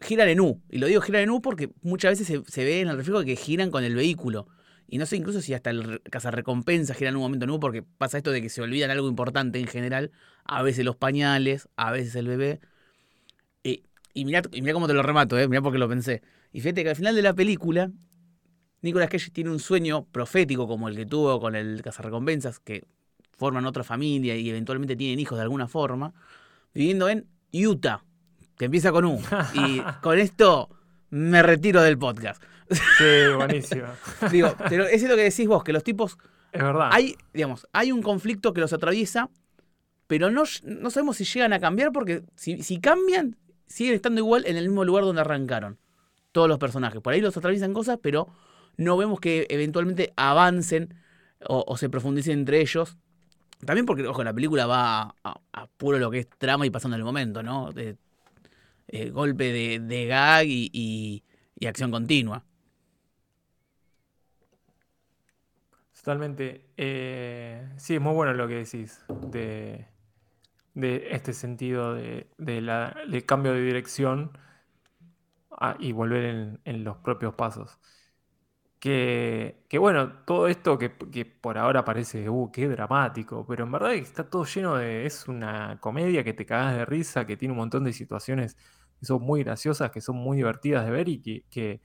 [0.00, 0.62] giran en U.
[0.70, 3.36] Y lo digo giran en U porque muchas veces se, ve en el reflejo que
[3.36, 4.46] giran con el vehículo.
[4.92, 7.84] Y no sé incluso si hasta el recompensa gira en un momento en U porque
[7.84, 10.10] pasa esto de que se olvidan algo importante en general.
[10.44, 12.58] A veces los pañales, a veces el bebé.
[13.62, 15.46] Y, y mirá, cómo te lo remato, ¿eh?
[15.46, 16.22] mirá porque lo pensé.
[16.52, 17.92] Y fíjate que al final de la película,
[18.82, 22.82] Nicolas Cage tiene un sueño profético como el que tuvo con el cazarrecompensas, que
[23.36, 26.14] forman otra familia y eventualmente tienen hijos de alguna forma,
[26.74, 28.02] viviendo en Utah
[28.58, 29.20] que empieza con U.
[29.54, 30.68] Y con esto
[31.10, 32.42] me retiro del podcast.
[32.70, 33.86] Sí, buenísimo.
[34.30, 36.16] Digo, pero es lo que decís vos, que los tipos.
[36.52, 36.90] Es verdad.
[36.92, 39.28] Hay, digamos, hay un conflicto que los atraviesa,
[40.06, 44.44] pero no, no sabemos si llegan a cambiar, porque si, si cambian, siguen estando igual
[44.46, 45.78] en el mismo lugar donde arrancaron.
[46.32, 47.00] Todos los personajes.
[47.00, 48.28] Por ahí los atraviesan cosas, pero
[48.76, 50.94] no vemos que eventualmente avancen
[51.46, 52.96] o, se profundicen entre ellos.
[53.64, 57.04] También porque, ojo, la película va a, puro lo que es trama y pasando el
[57.04, 57.70] momento, ¿no?
[58.92, 61.22] Eh, golpe de, gag y,
[61.64, 62.44] acción continua.
[65.96, 66.70] Totalmente.
[66.76, 69.86] Eh, sí, es muy bueno lo que decís de,
[70.74, 72.26] este sentido de,
[72.60, 74.32] la, cambio de dirección
[75.78, 77.78] y volver en, los propios pasos.
[78.80, 80.90] Que, bueno, todo esto que,
[81.26, 85.78] por ahora parece, uh, qué dramático, pero en verdad está todo lleno de, es una
[85.80, 88.56] comedia que te cagas de risa, que tiene un montón de situaciones
[89.00, 91.80] que son muy graciosas, que son muy divertidas de ver y que,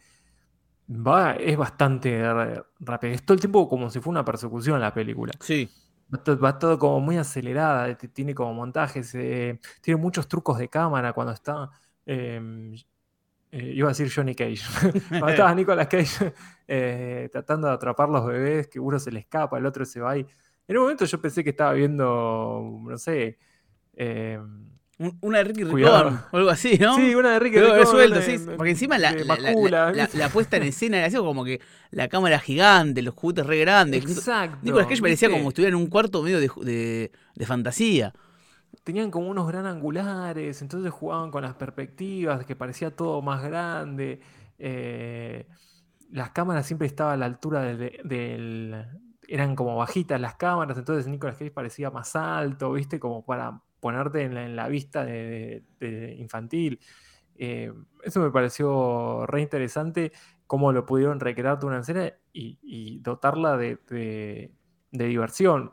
[0.90, 2.22] va, es bastante
[2.80, 3.14] rápido.
[3.14, 5.32] Es todo el tiempo como si fuera una persecución la película.
[5.40, 5.70] Sí.
[6.14, 11.34] Va todo, como muy acelerada, tiene como montajes, eh, tiene muchos trucos de cámara cuando
[11.34, 11.72] está...
[12.06, 12.76] Em,
[13.52, 14.62] eh, iba a decir Johnny Cage.
[15.10, 16.34] cuando estaba Nicolas Cage
[16.68, 20.12] eh, tratando de atrapar los bebés, que uno se le escapa, el otro se va
[20.12, 20.28] ahí.
[20.68, 23.38] En un momento yo pensé que estaba viendo, no sé,
[23.94, 26.96] em, una de Ricky Ricón o algo así, ¿no?
[26.96, 27.88] Sí, una de Ricky Ricón.
[27.88, 28.38] suelto, sí.
[28.56, 31.60] Porque encima la, la, puesta en escena era así como que
[31.92, 34.06] la cámara gigante, los juguetes re grandes.
[34.06, 34.60] Exacto.
[34.62, 38.14] Nicolas Cage parecía como si estuviera en un cuarto medio de, de, fantasía.
[38.84, 44.22] Tenían como unos gran angulares, entonces jugaban con las perspectivas, que parecía todo más grande.
[44.58, 45.46] Eh,
[46.12, 48.86] las cámaras siempre estaban a la altura del,
[49.28, 52.98] Eran como bajitas las cámaras, entonces Nicolas Cage parecía más alto, ¿viste?
[53.00, 55.64] Como para ponerte en la, vista de,
[56.18, 56.80] infantil.
[57.36, 57.72] Eh,
[58.04, 60.12] eso me pareció re interesante,
[60.48, 64.50] cómo lo pudieron recrear de una escena y, dotarla de,
[64.90, 65.70] diversión.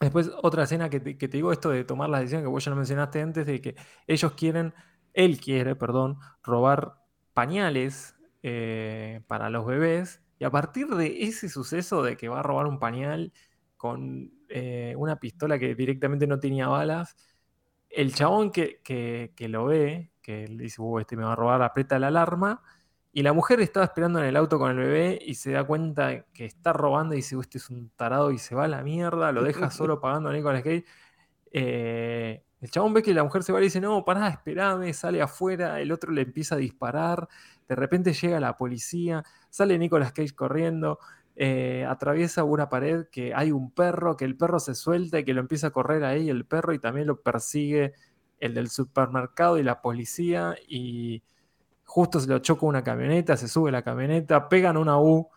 [0.00, 2.76] Después, otra escena que te, digo, esto de tomar la decisión que vos ya lo
[2.76, 4.72] mencionaste antes, de que ellos quieren,
[5.12, 7.02] él quiere, perdón, robar
[7.34, 10.22] pañales eh, para los bebés.
[10.38, 13.34] Y a partir de ese suceso de que va a robar un pañal
[13.76, 17.16] con eh, una pistola que directamente no tenía balas.
[17.90, 18.80] El chabón que,
[19.38, 22.62] lo ve, que le dice, uh, este me va a robar, aprieta la alarma.
[23.12, 26.26] Y la mujer estaba esperando en el auto con el bebé y se da cuenta
[26.32, 28.82] que está robando y dice, uh, este es un tarado y se va a la
[28.82, 30.84] mierda, lo deja solo pagando a Nicolas Cage.
[31.50, 35.22] Eh, el chabón ve que la mujer se va y dice, no, pará, esperame, sale
[35.22, 37.28] afuera, el otro le empieza a disparar,
[37.68, 40.98] de repente llega la policía, sale Nicolas Cage corriendo,
[41.40, 45.32] eh, atraviesa una pared que hay un perro, que el perro se suelta y que
[45.32, 47.92] lo empieza a correr ahí el perro y también lo persigue
[48.40, 51.22] el del supermercado y la policía y
[51.84, 55.28] justo se lo choca una camioneta, se sube la camioneta, pegan una U,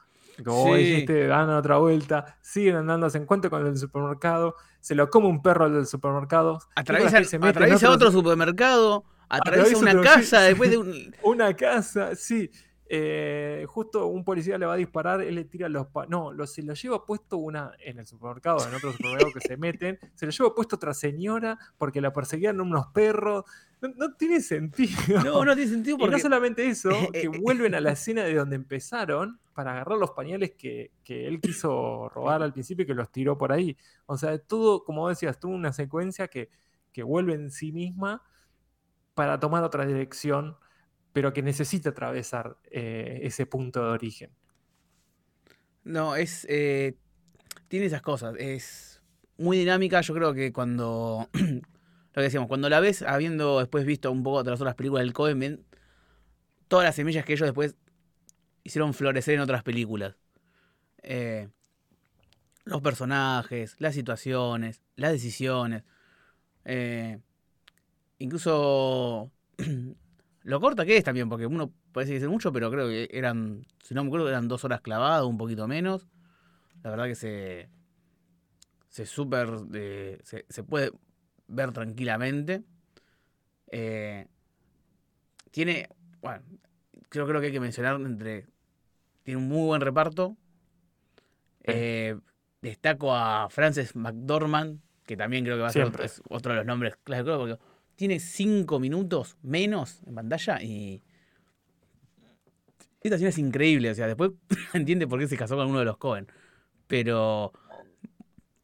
[0.44, 5.08] como dijiste, dan otra vuelta, siguen andando, se encuentran con el del supermercado, se lo
[5.08, 6.58] come un perro el del supermercado.
[6.74, 11.16] Atraviesa, otro, supermercado, atraviesa, una casa después de un...
[11.24, 12.50] una casa, sí.
[12.94, 15.88] Eh, justo un policía le va a disparar, él le tira los...
[16.10, 19.56] no, lo, se lo lleva puesto una en el supermercado, en otro supermercado que se
[19.56, 23.46] meten, se lo lleva puesto otra señora porque la perseguían unos perros.
[23.80, 25.24] No, tiene sentido.
[25.24, 26.12] No, no tiene sentido porque...
[26.16, 30.12] Y no solamente eso, que vuelven a la escena de donde empezaron para agarrar los
[30.12, 33.78] pañales que, él quiso robar al principio y que los tiró por ahí.
[34.06, 36.50] O sea, todo, como decías, tuvo una secuencia que,
[36.92, 38.22] que vuelve en sí misma
[39.14, 40.58] para tomar otra dirección
[41.14, 44.32] pero que necesita atravesar eh, ese punto de origen.
[45.84, 46.46] No, es.
[46.50, 46.96] Eh,
[47.68, 48.36] tiene esas cosas.
[48.38, 49.02] Es
[49.38, 50.02] muy dinámica.
[50.02, 51.30] Yo creo que cuando.
[51.34, 55.14] lo que decíamos, cuando la ves, habiendo después visto un poco las otras películas del
[55.14, 55.66] Cohen,
[56.68, 57.76] todas las semillas que ellos después
[58.64, 60.16] hicieron florecer en otras películas.
[61.04, 61.50] Eh,
[62.64, 65.84] los personajes, las situaciones, las decisiones.
[68.20, 69.32] Incluso
[70.44, 73.66] lo corta que es también, porque uno parece que es mucho, pero creo que eran,
[73.84, 76.08] si no me acuerdo, eran dos horas clavadas, un poquito menos.
[76.84, 77.70] La verdad que se,
[78.90, 80.92] se super, eh, se, puede
[81.48, 82.64] ver tranquilamente.
[83.68, 84.28] Eh,
[85.52, 85.90] tiene,
[86.22, 86.44] bueno,
[87.10, 88.48] creo, creo que hay que mencionar entre,
[89.24, 90.38] tiene un muy buen reparto.
[91.64, 92.18] Eh,
[92.62, 95.92] destaco a Frances McDormand, que también creo que va a ser
[96.30, 97.58] otro, de los nombres clave, porque
[98.02, 101.04] tiene cinco minutos menos en pantalla y
[103.04, 104.32] esta escena es increíble, o sea, después
[104.74, 106.26] entiende por qué se casó con uno de los Cohen,
[106.88, 107.54] pero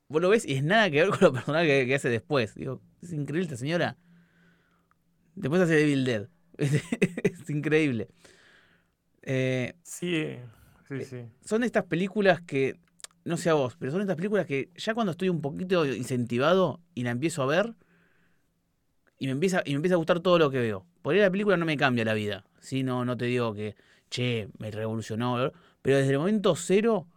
[0.07, 2.55] vos lo ves y es nada que ver con lo personal que, hace después.
[2.55, 3.95] Digo, es increíble esta señora.
[5.35, 6.29] Después hace Devil Dead.
[6.57, 8.07] es increíble.
[9.21, 10.29] Eh, sí,
[10.87, 11.17] sí, eh, sí.
[11.45, 12.79] Son estas películas que,
[13.23, 16.81] no sé a vos, pero son estas películas que ya cuando estoy un poquito incentivado
[16.95, 17.75] y la empiezo a ver,
[19.19, 20.85] y me empieza, y me empieza a gustar todo lo que veo.
[21.01, 22.45] Por ahí la película no me cambia la vida.
[22.59, 23.75] Si no, no te digo que,
[24.09, 25.51] che, me revolucionó.
[25.81, 27.07] Pero desde el momento cero,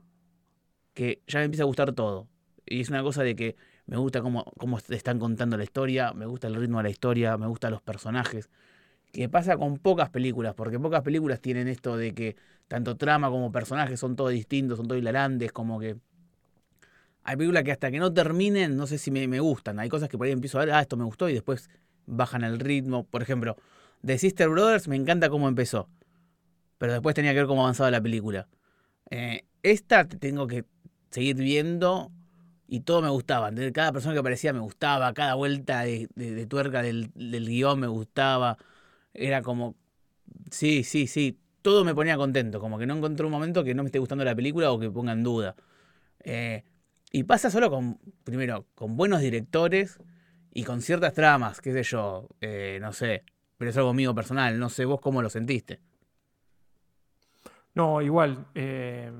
[0.94, 2.28] que ya me empieza a gustar todo.
[2.66, 6.26] Y es una cosa de que me gusta cómo, cómo están contando la historia, me
[6.26, 8.48] gusta el ritmo de la historia, me gustan los personajes.
[9.12, 12.36] Que pasa con pocas películas, porque pocas películas tienen esto de que
[12.68, 15.96] tanto trama como personajes son todos distintos, son todos hilarantes, como que
[17.24, 19.78] hay películas que hasta que no terminen, no sé si me, me, gustan.
[19.78, 21.68] Hay cosas que por ahí empiezo a ver, ah, esto me gustó, y después
[22.10, 23.04] bajan el ritmo.
[23.04, 23.56] Por ejemplo,
[24.04, 25.88] The Sister Brothers me encanta cómo empezó,
[26.78, 28.48] pero después tenía que ver cómo avanzaba la película.
[29.10, 30.64] Eh, esta tengo que
[31.10, 32.10] seguir viendo
[32.66, 33.50] y todo me gustaba.
[33.72, 38.56] Cada persona que aparecía me gustaba, cada vuelta de, tuerca del, guion me gustaba.
[39.12, 39.76] Era como,
[40.50, 43.82] sí, sí, sí, todo me ponía contento, como que no encontré un momento que no
[43.82, 45.56] me esté gustando la película o que ponga en duda.
[46.20, 46.64] Eh,
[47.12, 49.98] y pasa solo con, primero, con buenos directores
[50.52, 53.24] y con ciertas tramas, qué sé yo, eh, no sé,
[53.56, 55.80] pero es algo mío personal, no sé vos cómo lo sentiste.
[57.74, 59.12] No, igual, eh,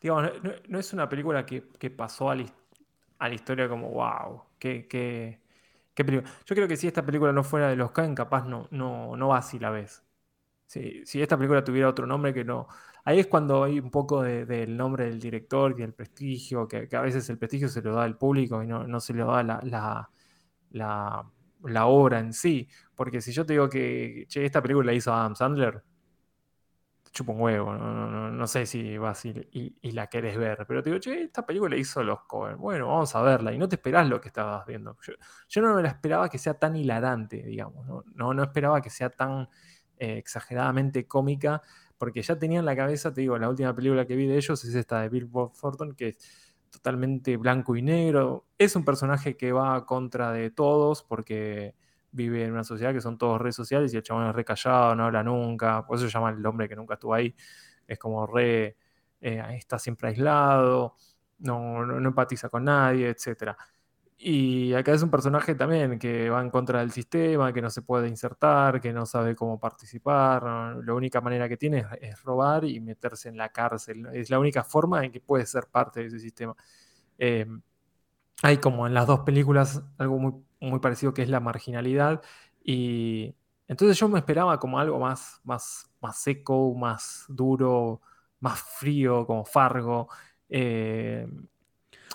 [0.00, 0.30] digamos,
[0.68, 5.38] no, es una película que, pasó a la, historia como, wow, qué, qué,
[5.94, 6.30] película.
[6.44, 9.28] Yo creo que si esta película no fuera de los Caen, capaz no, no, no
[9.28, 10.02] va si la ves.
[10.66, 12.68] Si, si esta película tuviera otro nombre que no...
[13.04, 17.00] Ahí es cuando hay un poco del nombre del director y el prestigio, que, a
[17.00, 20.10] veces el prestigio se lo da al público y no, se le da la,
[21.62, 22.68] la, obra en sí.
[22.94, 25.82] Porque si yo te digo que che, esta película la hizo Adam Sandler,
[27.12, 31.24] chupo un huevo, no, sé si vas y, la querés ver, pero te digo, che,
[31.24, 34.28] esta película hizo los Cohen, bueno, vamos a verla, y no te esperás lo que
[34.28, 34.96] estabas viendo.
[35.48, 39.10] Yo, no me la esperaba que sea tan hilarante, digamos, no, no, esperaba que sea
[39.10, 39.48] tan
[39.98, 41.62] eh, exageradamente cómica,
[42.00, 44.64] porque ya tenía en la cabeza, te digo, la última película que vi de ellos
[44.64, 46.18] es esta de Bill Bob Thornton, que es
[46.70, 51.74] totalmente blanco y negro, es un personaje que va contra de todos, porque
[52.10, 54.94] vive en una sociedad que son todos redes sociales y el chabón es re callado,
[54.96, 57.34] no habla nunca, por eso se llama el hombre que nunca estuvo ahí,
[57.86, 58.78] es como re,
[59.20, 60.96] eh, está siempre aislado,
[61.40, 63.54] no, no, empatiza con nadie, etc.
[64.22, 67.80] Y acá es un personaje también que va en contra del sistema, que no se
[67.82, 70.42] puede insertar, que no sabe cómo participar,
[70.84, 74.62] la única manera que tiene es, robar y meterse en la cárcel, es la única
[74.62, 76.54] forma en que puede ser parte de ese sistema.
[77.18, 77.46] Eh,
[78.42, 82.22] hay como en las dos películas algo muy muy parecido que es la marginalidad.
[82.62, 83.34] Y
[83.68, 88.00] entonces yo me esperaba como algo más, más, más seco, más duro,
[88.40, 90.08] más frío, como Fargo.
[90.48, 91.26] Eh,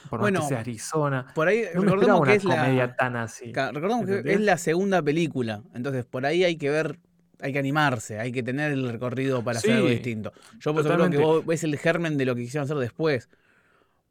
[0.10, 1.28] por bueno, que sea Arizona.
[1.34, 3.52] Por ahí recordemos que es la tan así.
[3.52, 7.00] Que es la segunda película, entonces por ahí hay que ver,
[7.40, 10.34] hay que animarse, hay que tener el recorrido para hacer algo distinto.
[10.60, 13.30] Yo por creo que vos ves el germen de lo que quisieron hacer después.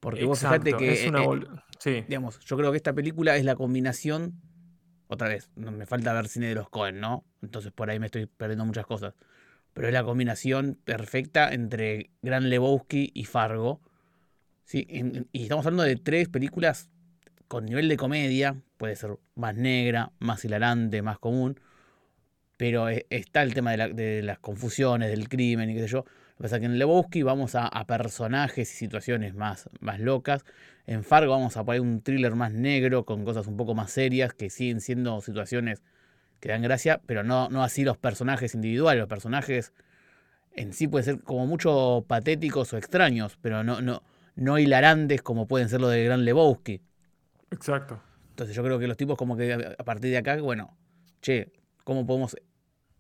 [0.05, 0.92] Porque vos fíjate que.
[0.92, 1.40] Es una eh,
[1.78, 2.05] sí.
[2.07, 4.34] Digamos, yo creo que esta película es la combinación.
[5.07, 7.24] Otra vez, no me falta ver cine de los Cohen, ¿no?
[7.40, 9.14] Entonces por ahí me estoy perdiendo muchas cosas.
[9.72, 13.80] Pero es la combinación perfecta entre Gran Lebowski y Fargo.
[14.64, 14.86] Sí,
[15.32, 16.88] y estamos hablando de tres películas
[17.48, 18.56] con nivel de comedia.
[18.76, 21.60] Puede ser más negra, más hilarante, más común.
[22.56, 26.04] Pero eh, está el tema de, de las confusiones, del crimen y qué sé yo
[26.34, 30.44] lo que pasa es que en Lebowski vamos a, personajes y situaciones más, más locas.
[30.84, 34.34] En Fargo vamos a poner un thriller más negro con cosas un poco más serias
[34.34, 35.84] que siguen siendo situaciones
[36.40, 38.98] que dan gracia, pero no, no así los personajes individuales.
[38.98, 39.72] Los personajes
[40.56, 44.02] en sí pueden ser como mucho patéticos o extraños, pero no, no,
[44.37, 46.82] no hilarantes como pueden ser los de Gran Lebowski.
[47.51, 48.01] Exacto.
[48.30, 50.76] Entonces yo creo que los tipos como que a partir de acá, bueno,
[51.22, 51.53] che,
[51.85, 52.37] ¿cómo podemos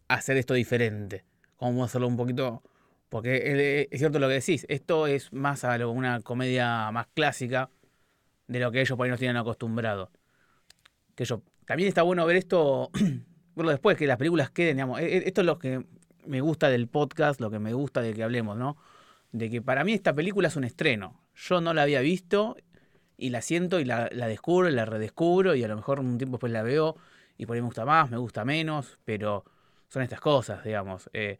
[0.08, 1.24] hacer esto diferente?
[1.56, 2.62] ¿Cómo podemos hacerlo un poquito
[3.08, 7.70] Porque eh, es cierto lo que decís, esto es más a una comedia más clásica
[8.46, 10.10] de lo que ellos por ahí nos tienen acostumbrado.
[11.14, 12.90] Que yo, también está bueno ver esto,
[13.56, 15.00] verlo después, que las películas queden, digamos.
[15.00, 15.84] E, e, esto es lo que
[16.26, 18.76] me gusta del podcast, lo que me gusta de que hablemos, ¿no?
[19.32, 21.23] De que para mí esta película es un estreno.
[21.34, 22.56] Yo no la había visto
[23.16, 26.36] y la siento y la, descubro y la redescubro y a lo mejor un tiempo
[26.36, 26.96] después la veo
[27.36, 29.44] y por ahí me gusta más, me gusta menos, pero
[29.88, 31.10] son estas cosas, digamos.
[31.12, 31.38] Eh,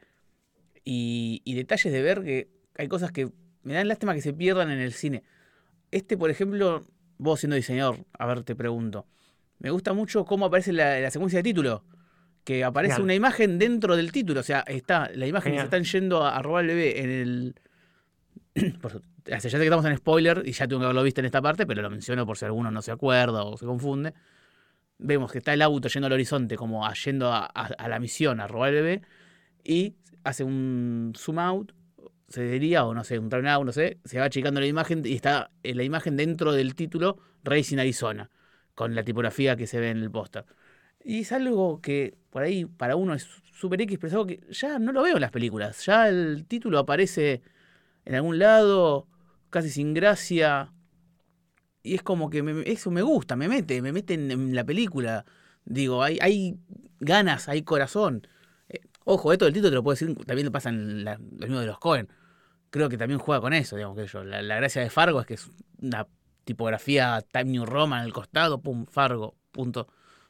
[0.84, 3.30] y, detalles de ver que hay cosas que
[3.62, 5.22] me dan lástima que se pierdan en el cine.
[5.90, 6.84] Este, por ejemplo,
[7.18, 9.06] vos siendo diseñador, a ver, te pregunto.
[9.58, 11.84] Me gusta mucho cómo aparece la, secuencia de título.
[12.44, 14.40] Que aparece una imagen dentro del título.
[14.40, 17.54] O sea, está la imagen que se están yendo a, robar el bebé en el.
[19.26, 21.82] ya que estamos en spoiler y ya tengo que haberlo visto en esta parte, pero
[21.82, 24.14] lo menciono por si alguno no se acuerda o se confunde.
[24.98, 27.50] Vemos que está el auto yendo al horizonte, como yendo a,
[27.88, 29.02] la misión a robar el bebé.
[29.64, 29.94] Y
[30.24, 31.72] hace un zoom out,
[32.28, 35.02] se diría, o no sé, un turn out, no sé, se va achicando la imagen
[35.04, 38.30] y está en la imagen dentro del título Racing Arizona,
[38.74, 40.44] con la tipografía que se ve en el póster.
[41.02, 44.40] Y es algo que por ahí para uno es super X, pero es algo que
[44.50, 45.84] ya no lo veo en las películas.
[45.84, 47.42] Ya el título aparece
[48.04, 49.06] en algún lado,
[49.54, 50.72] casi sin gracia.
[51.84, 55.24] Y es como que eso me gusta, me mete, me mete en, la película.
[55.64, 56.58] Digo, hay,
[56.98, 58.26] ganas, hay corazón.
[59.04, 61.78] Ojo, esto del título te lo puedo decir, también pasa en la, lo de los
[61.78, 62.08] Cohen.
[62.70, 64.24] Creo que también juega con eso, digamos que yo.
[64.24, 65.48] La, gracia de Fargo es que es
[65.80, 66.08] una
[66.44, 69.86] tipografía Time New Roman al costado, pum, Fargo, punto.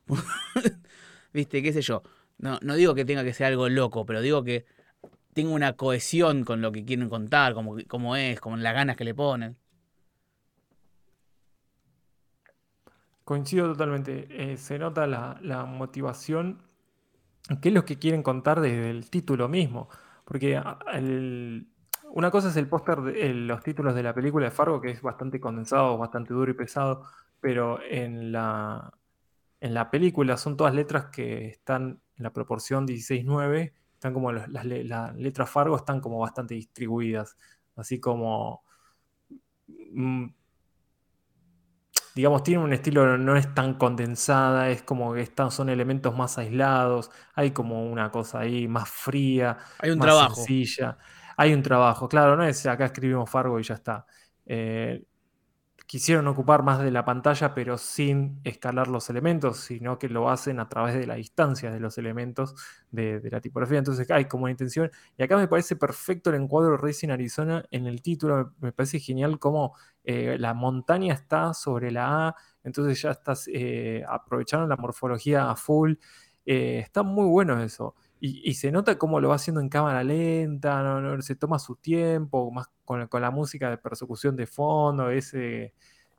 [1.32, 2.02] Viste, qué sé yo.
[2.36, 4.66] No, no digo que tenga que ser algo loco, pero digo que
[5.34, 9.14] tenga una cohesión con lo que quieren contar, como, es, con las ganas que le
[9.14, 9.56] ponen.
[13.24, 14.26] Coincido totalmente.
[14.30, 16.62] Eh, se nota la, motivación
[17.60, 19.88] qué es lo que quieren contar desde el título mismo.
[20.24, 20.78] Porque ah,
[22.10, 25.40] una cosa es el póster, los títulos de la película de Fargo, que es bastante
[25.40, 27.02] condensado, bastante duro y pesado,
[27.40, 28.92] pero en la,
[29.60, 33.72] en la película son todas letras que están en la proporción 16-9,
[34.04, 34.64] están como las,
[35.16, 37.38] letras Fargo están como bastante distribuidas,
[37.74, 38.62] así como...
[39.92, 40.26] Mm,
[42.14, 46.36] digamos, tiene un estilo, no es tan condensada, es como que están, son elementos más
[46.36, 50.34] aislados, hay como una cosa ahí más fría, hay un más trabajo.
[50.34, 50.98] sencilla.
[51.36, 54.06] Hay un trabajo, claro, no es acá escribimos Fargo y ya está.
[54.44, 55.02] Eh,
[55.94, 60.58] quisieron ocupar más de la pantalla, pero sin escalar los elementos, sino que lo hacen
[60.58, 62.56] a través de la distancia de los elementos
[62.90, 63.78] de, la tipografía.
[63.78, 64.90] Entonces hay como una intención.
[65.16, 68.54] Y acá me parece perfecto el encuadro Racing Arizona en el título.
[68.58, 72.36] Me, parece genial cómo eh, la montaña está sobre la A.
[72.64, 75.92] Entonces ya estás eh, aprovechando la morfología a full.
[76.44, 77.94] Eh, está muy bueno eso.
[78.26, 82.50] Y, se nota cómo lo va haciendo en cámara lenta, no, se toma su tiempo,
[82.50, 85.74] más con, la música de persecución de fondo, ese,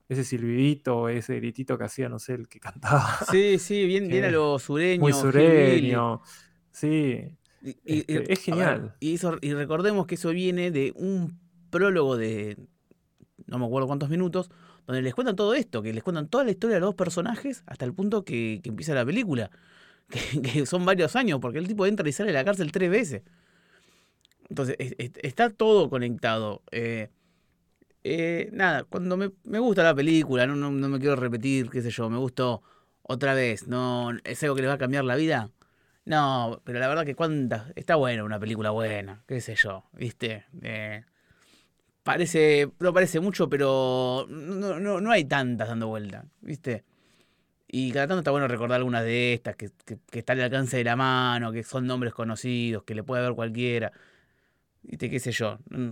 [0.08, 3.18] ese silbidito, ese gritito que hacía, no sé, el que cantaba.
[3.32, 5.02] Sí, sí, bien, bien a lo sureño.
[5.02, 6.22] Muy sureño,
[6.70, 7.24] sí.
[7.64, 8.96] Este, es genial.
[9.00, 11.40] y, y recordemos que eso viene de un
[11.72, 12.56] prólogo de
[13.48, 14.52] no me acuerdo cuántos minutos,
[14.86, 17.64] donde les cuentan todo esto, que les cuentan toda la historia de los dos personajes
[17.66, 19.50] hasta el punto que empieza la película.
[20.44, 23.22] que, son varios años, porque el tipo entra y sale de la cárcel tres veces.
[24.50, 26.62] Entonces, está todo conectado.
[26.72, 27.10] Eh,
[28.04, 32.10] eh, nada, cuando me, gusta la película, no, no, me quiero repetir, qué sé yo,
[32.10, 32.62] me gustó
[33.02, 35.50] otra vez, no es algo que le va a cambiar la vida.
[36.06, 40.46] No, pero la verdad que cuánta, está buena una película buena, qué sé yo, ¿viste?
[40.62, 41.04] Eh,
[42.04, 46.84] parece, no parece mucho, pero no, no, no hay tantas dando vuelta, ¿viste?
[47.78, 50.86] Y cada tanto está bueno recordar algunas de estas que, que, están al alcance de
[50.86, 53.92] la mano, que son nombres conocidos, que le puede ver cualquiera.
[54.82, 55.10] ¿Viste?
[55.10, 55.60] ¿Qué sé yo?
[55.72, 55.90] Mm.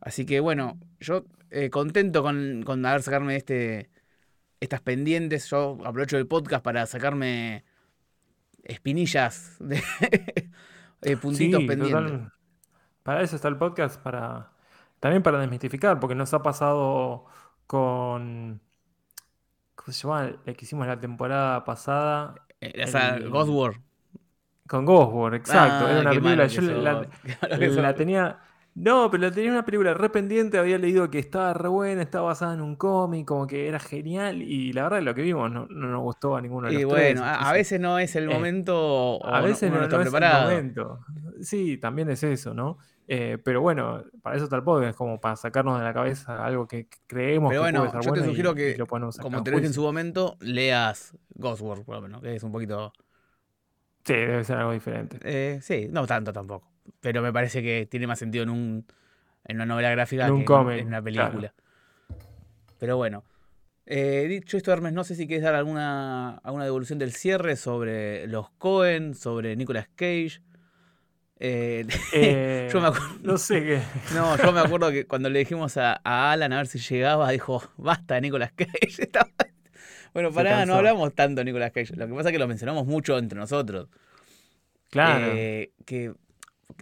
[0.00, 3.90] Así que bueno, yo eh, contento con, con haber sacarme este,
[4.58, 5.50] estas pendientes.
[5.50, 7.62] Yo aprovecho el podcast para sacarme
[8.64, 9.82] espinillas de
[11.02, 12.32] eh, puntitos pendientes.
[13.02, 14.50] Para eso está el podcast, para
[15.00, 17.26] también para desmitificar, porque nos ha pasado
[17.66, 18.62] con
[19.76, 20.32] ¿Cómo se llama?
[20.44, 22.34] La que hicimos la temporada pasada.
[22.60, 23.80] Eh, esa, Ghost War.
[24.66, 25.88] Con Ghost War, exacto.
[25.88, 26.46] Era ah, una película.
[26.48, 26.62] Yo
[27.82, 28.38] la, tenía.
[28.74, 30.58] No, pero la tenía una película re pendiente.
[30.58, 34.42] Había leído que estaba re buena, estaba basada en un cómic, como que era genial.
[34.42, 37.22] Y la verdad, lo que vimos no, nos gustó a ninguno de los Y bueno,
[37.24, 39.24] a, veces no es el eh, momento.
[39.24, 40.50] a veces no, está preparado.
[40.50, 41.00] Es el momento.
[41.40, 42.78] Sí, también es eso, ¿no?
[43.08, 46.88] Eh, pero bueno, para eso el podcast, como para sacarnos de la cabeza algo que
[47.06, 48.76] creemos que bueno, puede yo te sugiero que,
[49.20, 52.50] como te lo dije en su momento, leas Ghostworld, por lo menos, que es un
[52.50, 52.92] poquito...
[54.04, 55.18] Sí, debe ser algo diferente.
[55.22, 56.68] Eh, sí, no tanto tampoco.
[57.00, 58.86] pero me parece que tiene más sentido en un
[59.48, 61.30] en una novela gráfica En un que en- una claro.
[61.30, 61.54] película.
[62.78, 63.24] Pero bueno.
[63.88, 68.26] Eh, dicho esto, Hermes, no sé si quieres dar alguna, alguna devolución del cierre sobre
[68.26, 70.42] los Cohen, sobre Nicolas Cage.
[71.38, 73.08] Eh, Eh, yo me acuerdo.
[73.22, 73.82] No sé qué.
[74.14, 77.30] No, yo me acuerdo que cuando le dijimos a, a Alan a ver si llegaba,
[77.30, 78.70] dijo, basta Nicolas Cage.
[79.02, 79.30] Estaba-
[80.14, 81.94] Bueno, pará, no hablamos tanto de Nicolas Cage.
[81.96, 83.88] Lo que pasa es que lo mencionamos mucho entre nosotros.
[84.90, 85.26] Claro.
[85.34, 86.12] Eh, que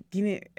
[0.09, 0.51] tiene.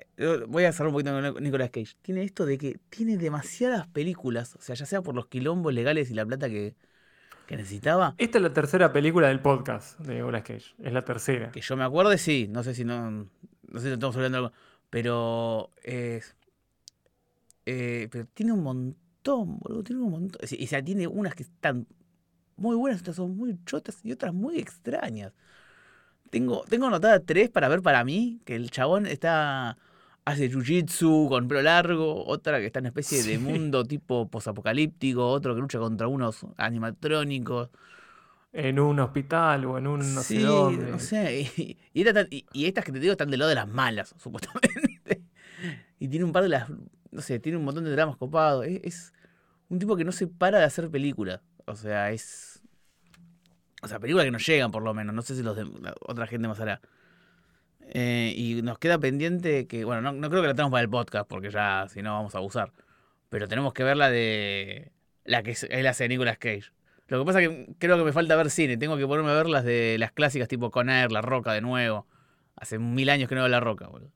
[0.48, 1.96] Voy a cerrar un poquito con Nicolas Cage.
[2.02, 6.10] Tiene esto de que tiene demasiadas películas, o sea, ya sea por los quilombos legales
[6.12, 6.76] y la plata que,
[7.48, 8.16] que necesitaba.
[8.18, 10.74] Esta es la tercera película del podcast de Nicolas Cage.
[10.84, 11.52] Es la tercera.
[11.52, 12.48] Que yo me acuerde, sí.
[12.50, 13.28] No sé si no.
[13.72, 14.56] No sé si estamos hablando de algo.
[14.90, 15.72] Pero.
[15.84, 16.22] eh,
[17.66, 19.84] eh, pero tiene un montón, boludo.
[19.84, 20.42] Tiene un montón.
[20.50, 21.88] Y o sea, tiene unas que están
[22.58, 25.34] muy buenas, otras son muy chotas y otras muy extrañas.
[26.30, 28.42] Tengo, tengo anotada tres para ver para mí.
[28.46, 29.78] Que el chabón está.
[30.26, 32.26] Hace jiu-jitsu con pelo largo.
[32.26, 35.28] Otra que está en una especie de mundo tipo posapocalíptico.
[35.28, 37.70] Otro que lucha contra unos animatrónicos.
[38.58, 40.90] En un hospital o en un no sí, sé dónde.
[40.92, 41.52] no sé.
[41.58, 43.68] Y, y era tan- y- y estas que te digo están del lado de las
[43.68, 45.22] malas, supuestamente.
[46.00, 46.70] Y tiene un par de las.
[47.12, 48.66] No sé, tiene un montón de dramas copados.
[48.66, 49.14] Es, es
[49.70, 51.42] un tipo que no se para de hacer películas.
[51.66, 52.62] O sea, es.
[53.82, 55.14] O sea, películas que nos llegan por lo menos.
[55.14, 56.80] No sé si los de la otra gente más hará.
[57.88, 59.84] Eh, y nos queda pendiente que.
[59.86, 62.36] Bueno, no, no creo que la tengamos para el podcast, porque ya si no vamos
[62.36, 62.72] a abusar.
[63.30, 64.92] Pero tenemos que ver la de.
[65.26, 66.72] La que es- hace de Nicolas Cage.
[67.08, 68.78] Lo que pasa es que creo que me falta ver cine.
[68.78, 72.08] Tengo que ponerme a ver las de las clásicas tipo Conair, La Roca de nuevo.
[72.56, 74.12] Hace mil años que no veo La Roca, boludo.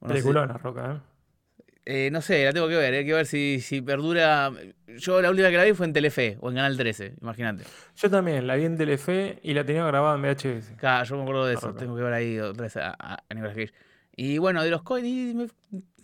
[0.00, 2.06] no sé- Peliculona, Roca, ¿eh?
[2.06, 2.94] eh, no sé, la tengo que ver.
[2.94, 4.50] Hay que ver si, si perdura.
[4.96, 7.64] Yo la última que la vi fue en Telefe o en Canal 13, imagínate.
[7.96, 10.76] Yo también la vi en Telefe y la tenía grabada en VHS.
[10.76, 11.74] Claro, yo me acuerdo de La eso.
[11.74, 13.72] Tengo que ver ahí otra vez a, a- a Nicolas Cage.
[14.16, 15.46] Y bueno, de los Cohen, y me,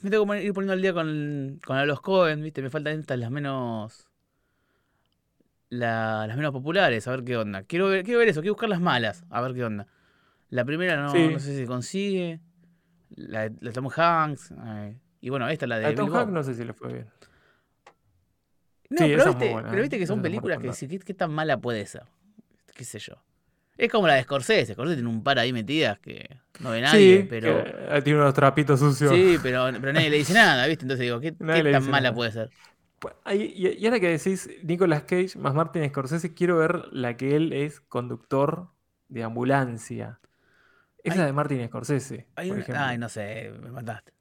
[0.03, 2.63] me tengo que ir poniendo al día con, con la los Cohen, ¿viste?
[2.63, 4.09] Me faltan estas las menos.
[5.69, 7.63] la- las menos populares, a ver qué onda.
[7.65, 9.87] Quiero ver, quiero ver eso, quiero buscar las malas, a ver qué onda.
[10.49, 11.29] La primera no, Sí.
[11.29, 12.41] no sé si se consigue.
[13.11, 14.53] La, la de Tom Hanks.
[14.65, 16.15] eh, y bueno, esta la de A Tom.
[16.15, 17.07] Hanks no sé si le fue bien.
[18.91, 19.83] No, Sí, pero, viste, buena, pero ¿eh?
[19.83, 22.05] viste que Esa son películas que ¿qué, qué tan mala puede ser?
[22.75, 23.15] ¿Qué sé yo?
[23.79, 24.73] Es como la de Scorsese.
[24.73, 26.29] Scorsese tiene un par ahí metidas que
[26.61, 27.63] no ve nadie, sí, pero.
[27.65, 29.13] que, tiene unos trapitos sucios.
[29.13, 30.85] Sí, pero, pero nadie le dice nada, ¿viste?
[30.85, 32.51] Entonces digo, ¿qué, tan mala puede ser?
[32.99, 37.37] Pues, Y, y ahora que decís Nicolas Cage más Martin Scorsese, quiero ver la que
[37.37, 38.69] él es conductor
[39.09, 40.19] de ambulancia.
[41.05, 42.85] Esa Hay- de Martin Scorsese, Hay por una- ejemplo.
[42.85, 44.13] Ay, no sé, me mataste.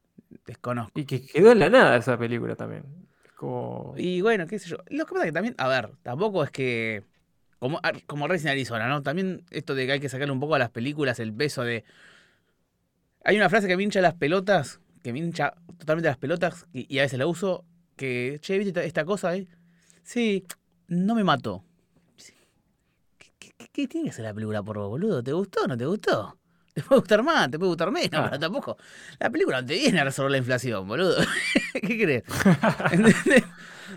[0.45, 0.99] Desconozco.
[0.99, 2.83] Y que quedó en la nada esa película también.
[3.23, 3.93] Es como...
[3.97, 4.77] Y bueno, qué sé yo.
[4.89, 7.03] Lo que pasa es que también, a ver, tampoco es que.
[7.59, 9.01] Como, ah, como Racing Arizona, ¿no?
[9.01, 11.83] También esto de que hay que sacarle un poco a las películas el peso de.
[13.23, 16.93] Hay una frase que me hincha las pelotas, que me hincha totalmente las pelotas, y,
[16.93, 19.47] y a veces la uso, que, che, ¿viste esta, esta cosa, eh?
[20.03, 20.45] Sí,
[20.87, 21.63] no me mató.
[23.39, 25.23] ¿Qué, qué- tiene que ser la película por vos, boludo?
[25.23, 26.37] ¿Te gustó o no te gustó?
[26.75, 28.25] Te puede gustar más, te puede gustar menos, Claro.
[28.31, 28.77] pero tampoco.
[29.17, 31.15] La película no te viene a resolver la inflación, boludo.
[31.73, 32.23] ¿Qué crees?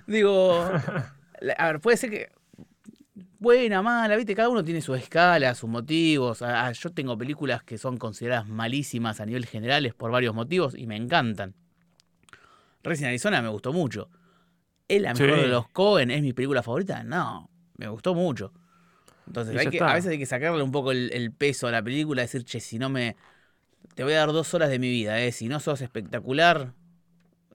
[0.07, 2.31] Digo, a ver, puede ser que
[3.39, 6.43] buena, mala, viste, cada uno tiene su escala, sus motivos.
[6.43, 10.75] Ah, ah, yo tengo películas que son consideradas malísimas a nivel generales por varios motivos
[10.77, 11.55] y me encantan.
[12.83, 14.09] Resident Arizona me gustó mucho.
[14.87, 15.43] ¿Es la mejor Sí.
[15.43, 16.11] de los Cohen?
[16.11, 17.03] ¿Es mi película favorita?
[17.03, 18.53] No, me gustó mucho.
[19.27, 21.83] Entonces, hay que, a veces hay que sacarle un poco el, el peso a la
[21.83, 23.17] película, decir, che, si no me.
[23.95, 25.33] Te voy a dar dos horas de mi vida, ¿eh?
[25.33, 26.73] Si no sos espectacular,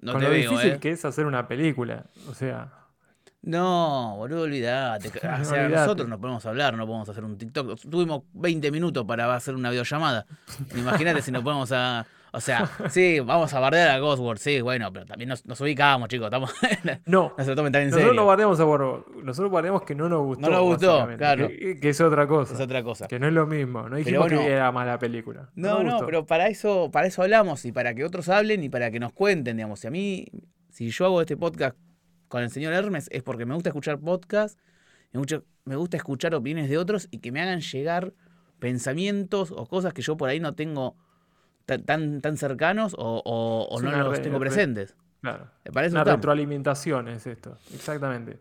[0.01, 0.79] no con te lo veo, difícil ¿eh?
[0.79, 2.05] que es hacer una película.
[2.29, 2.71] O sea,
[3.43, 5.09] No, boludo, olvídate.
[5.41, 7.79] O sea, nosotros no podemos hablar, no podemos hacer un TikTok.
[7.89, 10.25] Tuvimos 20 minutos para hacer una videollamada.
[10.75, 12.05] Imagínate si nos ponemos a.
[12.35, 16.07] O sea, sí, vamos a bardear a Ghostworld, sí, bueno, pero también nos, nos ubicamos,
[16.07, 16.25] chicos.
[16.27, 16.51] Estamos,
[17.05, 17.33] no.
[17.37, 18.25] no se lo tomen tan en Nosotros no serio.
[18.25, 19.05] bardeamos a Warhol.
[19.23, 20.41] Nosotros bardeamos que no nos gustó.
[20.41, 21.47] No nos gustó, claro.
[21.49, 22.55] Que, que es otra cosa.
[22.55, 23.07] Es otra cosa.
[23.07, 23.87] Que no es lo mismo.
[23.87, 24.41] No dijimos bueno.
[24.41, 25.51] que era mala película.
[25.53, 26.05] No, nos no, gustó.
[26.07, 29.13] pero para eso, para eso hablamos y para que otros hablen y para que nos
[29.13, 29.81] cuenten, digamos.
[29.81, 30.25] Si a mí,
[30.69, 31.75] si yo hago este podcast
[32.33, 34.57] con el señor Hermes, es porque me gusta escuchar podcasts,
[35.11, 38.11] me gusta, me gusta escuchar opiniones de otros y que me hagan llegar
[38.57, 40.95] pensamientos o cosas que yo por ahí no tengo
[41.67, 44.95] tan, tan, tan cercanos o, o- o Es no los re- tengo re- presentes.
[45.21, 45.47] Claro.
[45.63, 47.55] Me parece Una un retroalimentación es esto.
[47.71, 48.39] Exactamente.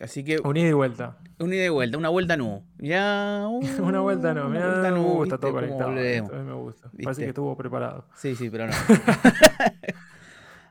[0.00, 1.18] Así que Un ida y vuelta.
[1.38, 2.64] una ida y vuelta, una vuelta nu.
[2.78, 4.48] Ya, uh, Una vuelta no.
[4.48, 5.38] una vuelta me nu, gusta ¿viste?
[5.38, 6.42] todo ¿Cómo conectado.
[6.44, 6.90] me gusta.
[7.04, 8.08] Parece que estuvo preparado.
[8.16, 8.72] Sí, sí, pero no.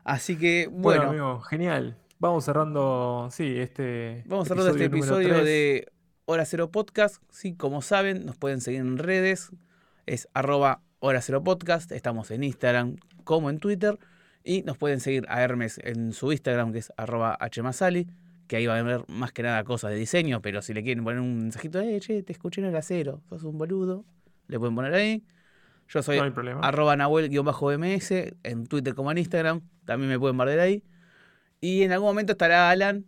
[0.04, 1.96] Así que, Bueno, bueno, amigo, genial.
[2.18, 4.22] Vamos cerrando, sí, este.
[4.26, 5.90] Vamos cerrando este episodio de
[6.26, 7.22] Hora Cero Podcast.
[7.30, 9.50] Sí, como saben, nos pueden seguir en redes.
[10.06, 11.90] es arroba hora cero podcast.
[11.92, 13.98] Estamos en Instagram como en Twitter.
[14.42, 18.06] Y nos pueden seguir a Hermes en su Instagram, que es arroba hmasali,
[18.46, 21.02] que ahí va a ver más que nada cosas de diseño, pero si le quieren
[21.02, 24.04] poner un mensajito, eh, che, te escuché en el acero, sos un boludo,
[24.48, 25.24] le pueden poner ahí.
[25.88, 26.60] Yo soy No hay problema.
[26.60, 28.10] arroba nahuel-ms
[28.42, 30.82] en Twitter como en Instagram, también me pueden bardear ahí.
[31.60, 33.04] Y en algún momento estará Alan,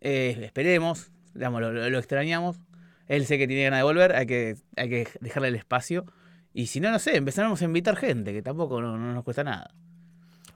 [0.00, 2.58] eh, esperemos, digamos, lo, extrañamos.
[3.06, 6.04] Él sé que tiene ganas de volver, hay que, hay que dejarle el espacio.
[6.52, 9.44] Y si no, no sé, empezaremos a invitar gente, que tampoco no, no nos cuesta
[9.44, 9.70] nada.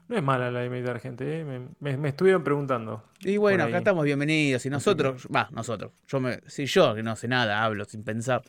[0.07, 1.45] No es mala la de imitar gente, ¿eh?
[1.45, 3.03] me, me- me estuvieron preguntando.
[3.21, 4.65] Y bueno, acá estamos bienvenidos.
[4.65, 8.41] Y nosotros, va, nosotros, yo me, si yo que no sé nada, hablo sin pensar,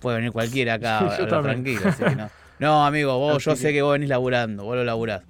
[0.00, 1.80] puede venir cualquiera acá, tranquilo.
[1.84, 2.30] así que no.
[2.58, 5.22] No, amigo, vos, yo sé que vos venís laburando, vos lo laburás.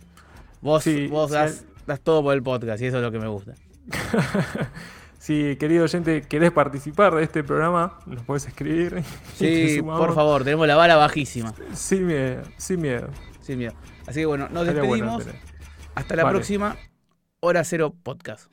[0.61, 3.19] Vos, Sí, vos sí, das, das todo por el podcast y eso es lo que
[3.19, 3.55] me gusta.
[5.19, 9.03] Si, querido oyente, querés participar de este programa, nos puedes escribir.
[9.35, 11.53] Sí, por favor, tenemos la vara bajísima.
[11.75, 13.09] Sin miedo, sin miedo.
[13.41, 13.75] Sin miedo.
[14.07, 15.27] Así que bueno, nos Estaría despedimos.
[15.97, 16.37] Hasta la Vale.
[16.37, 16.77] próxima.
[17.41, 18.47] Hora Cero Podcast.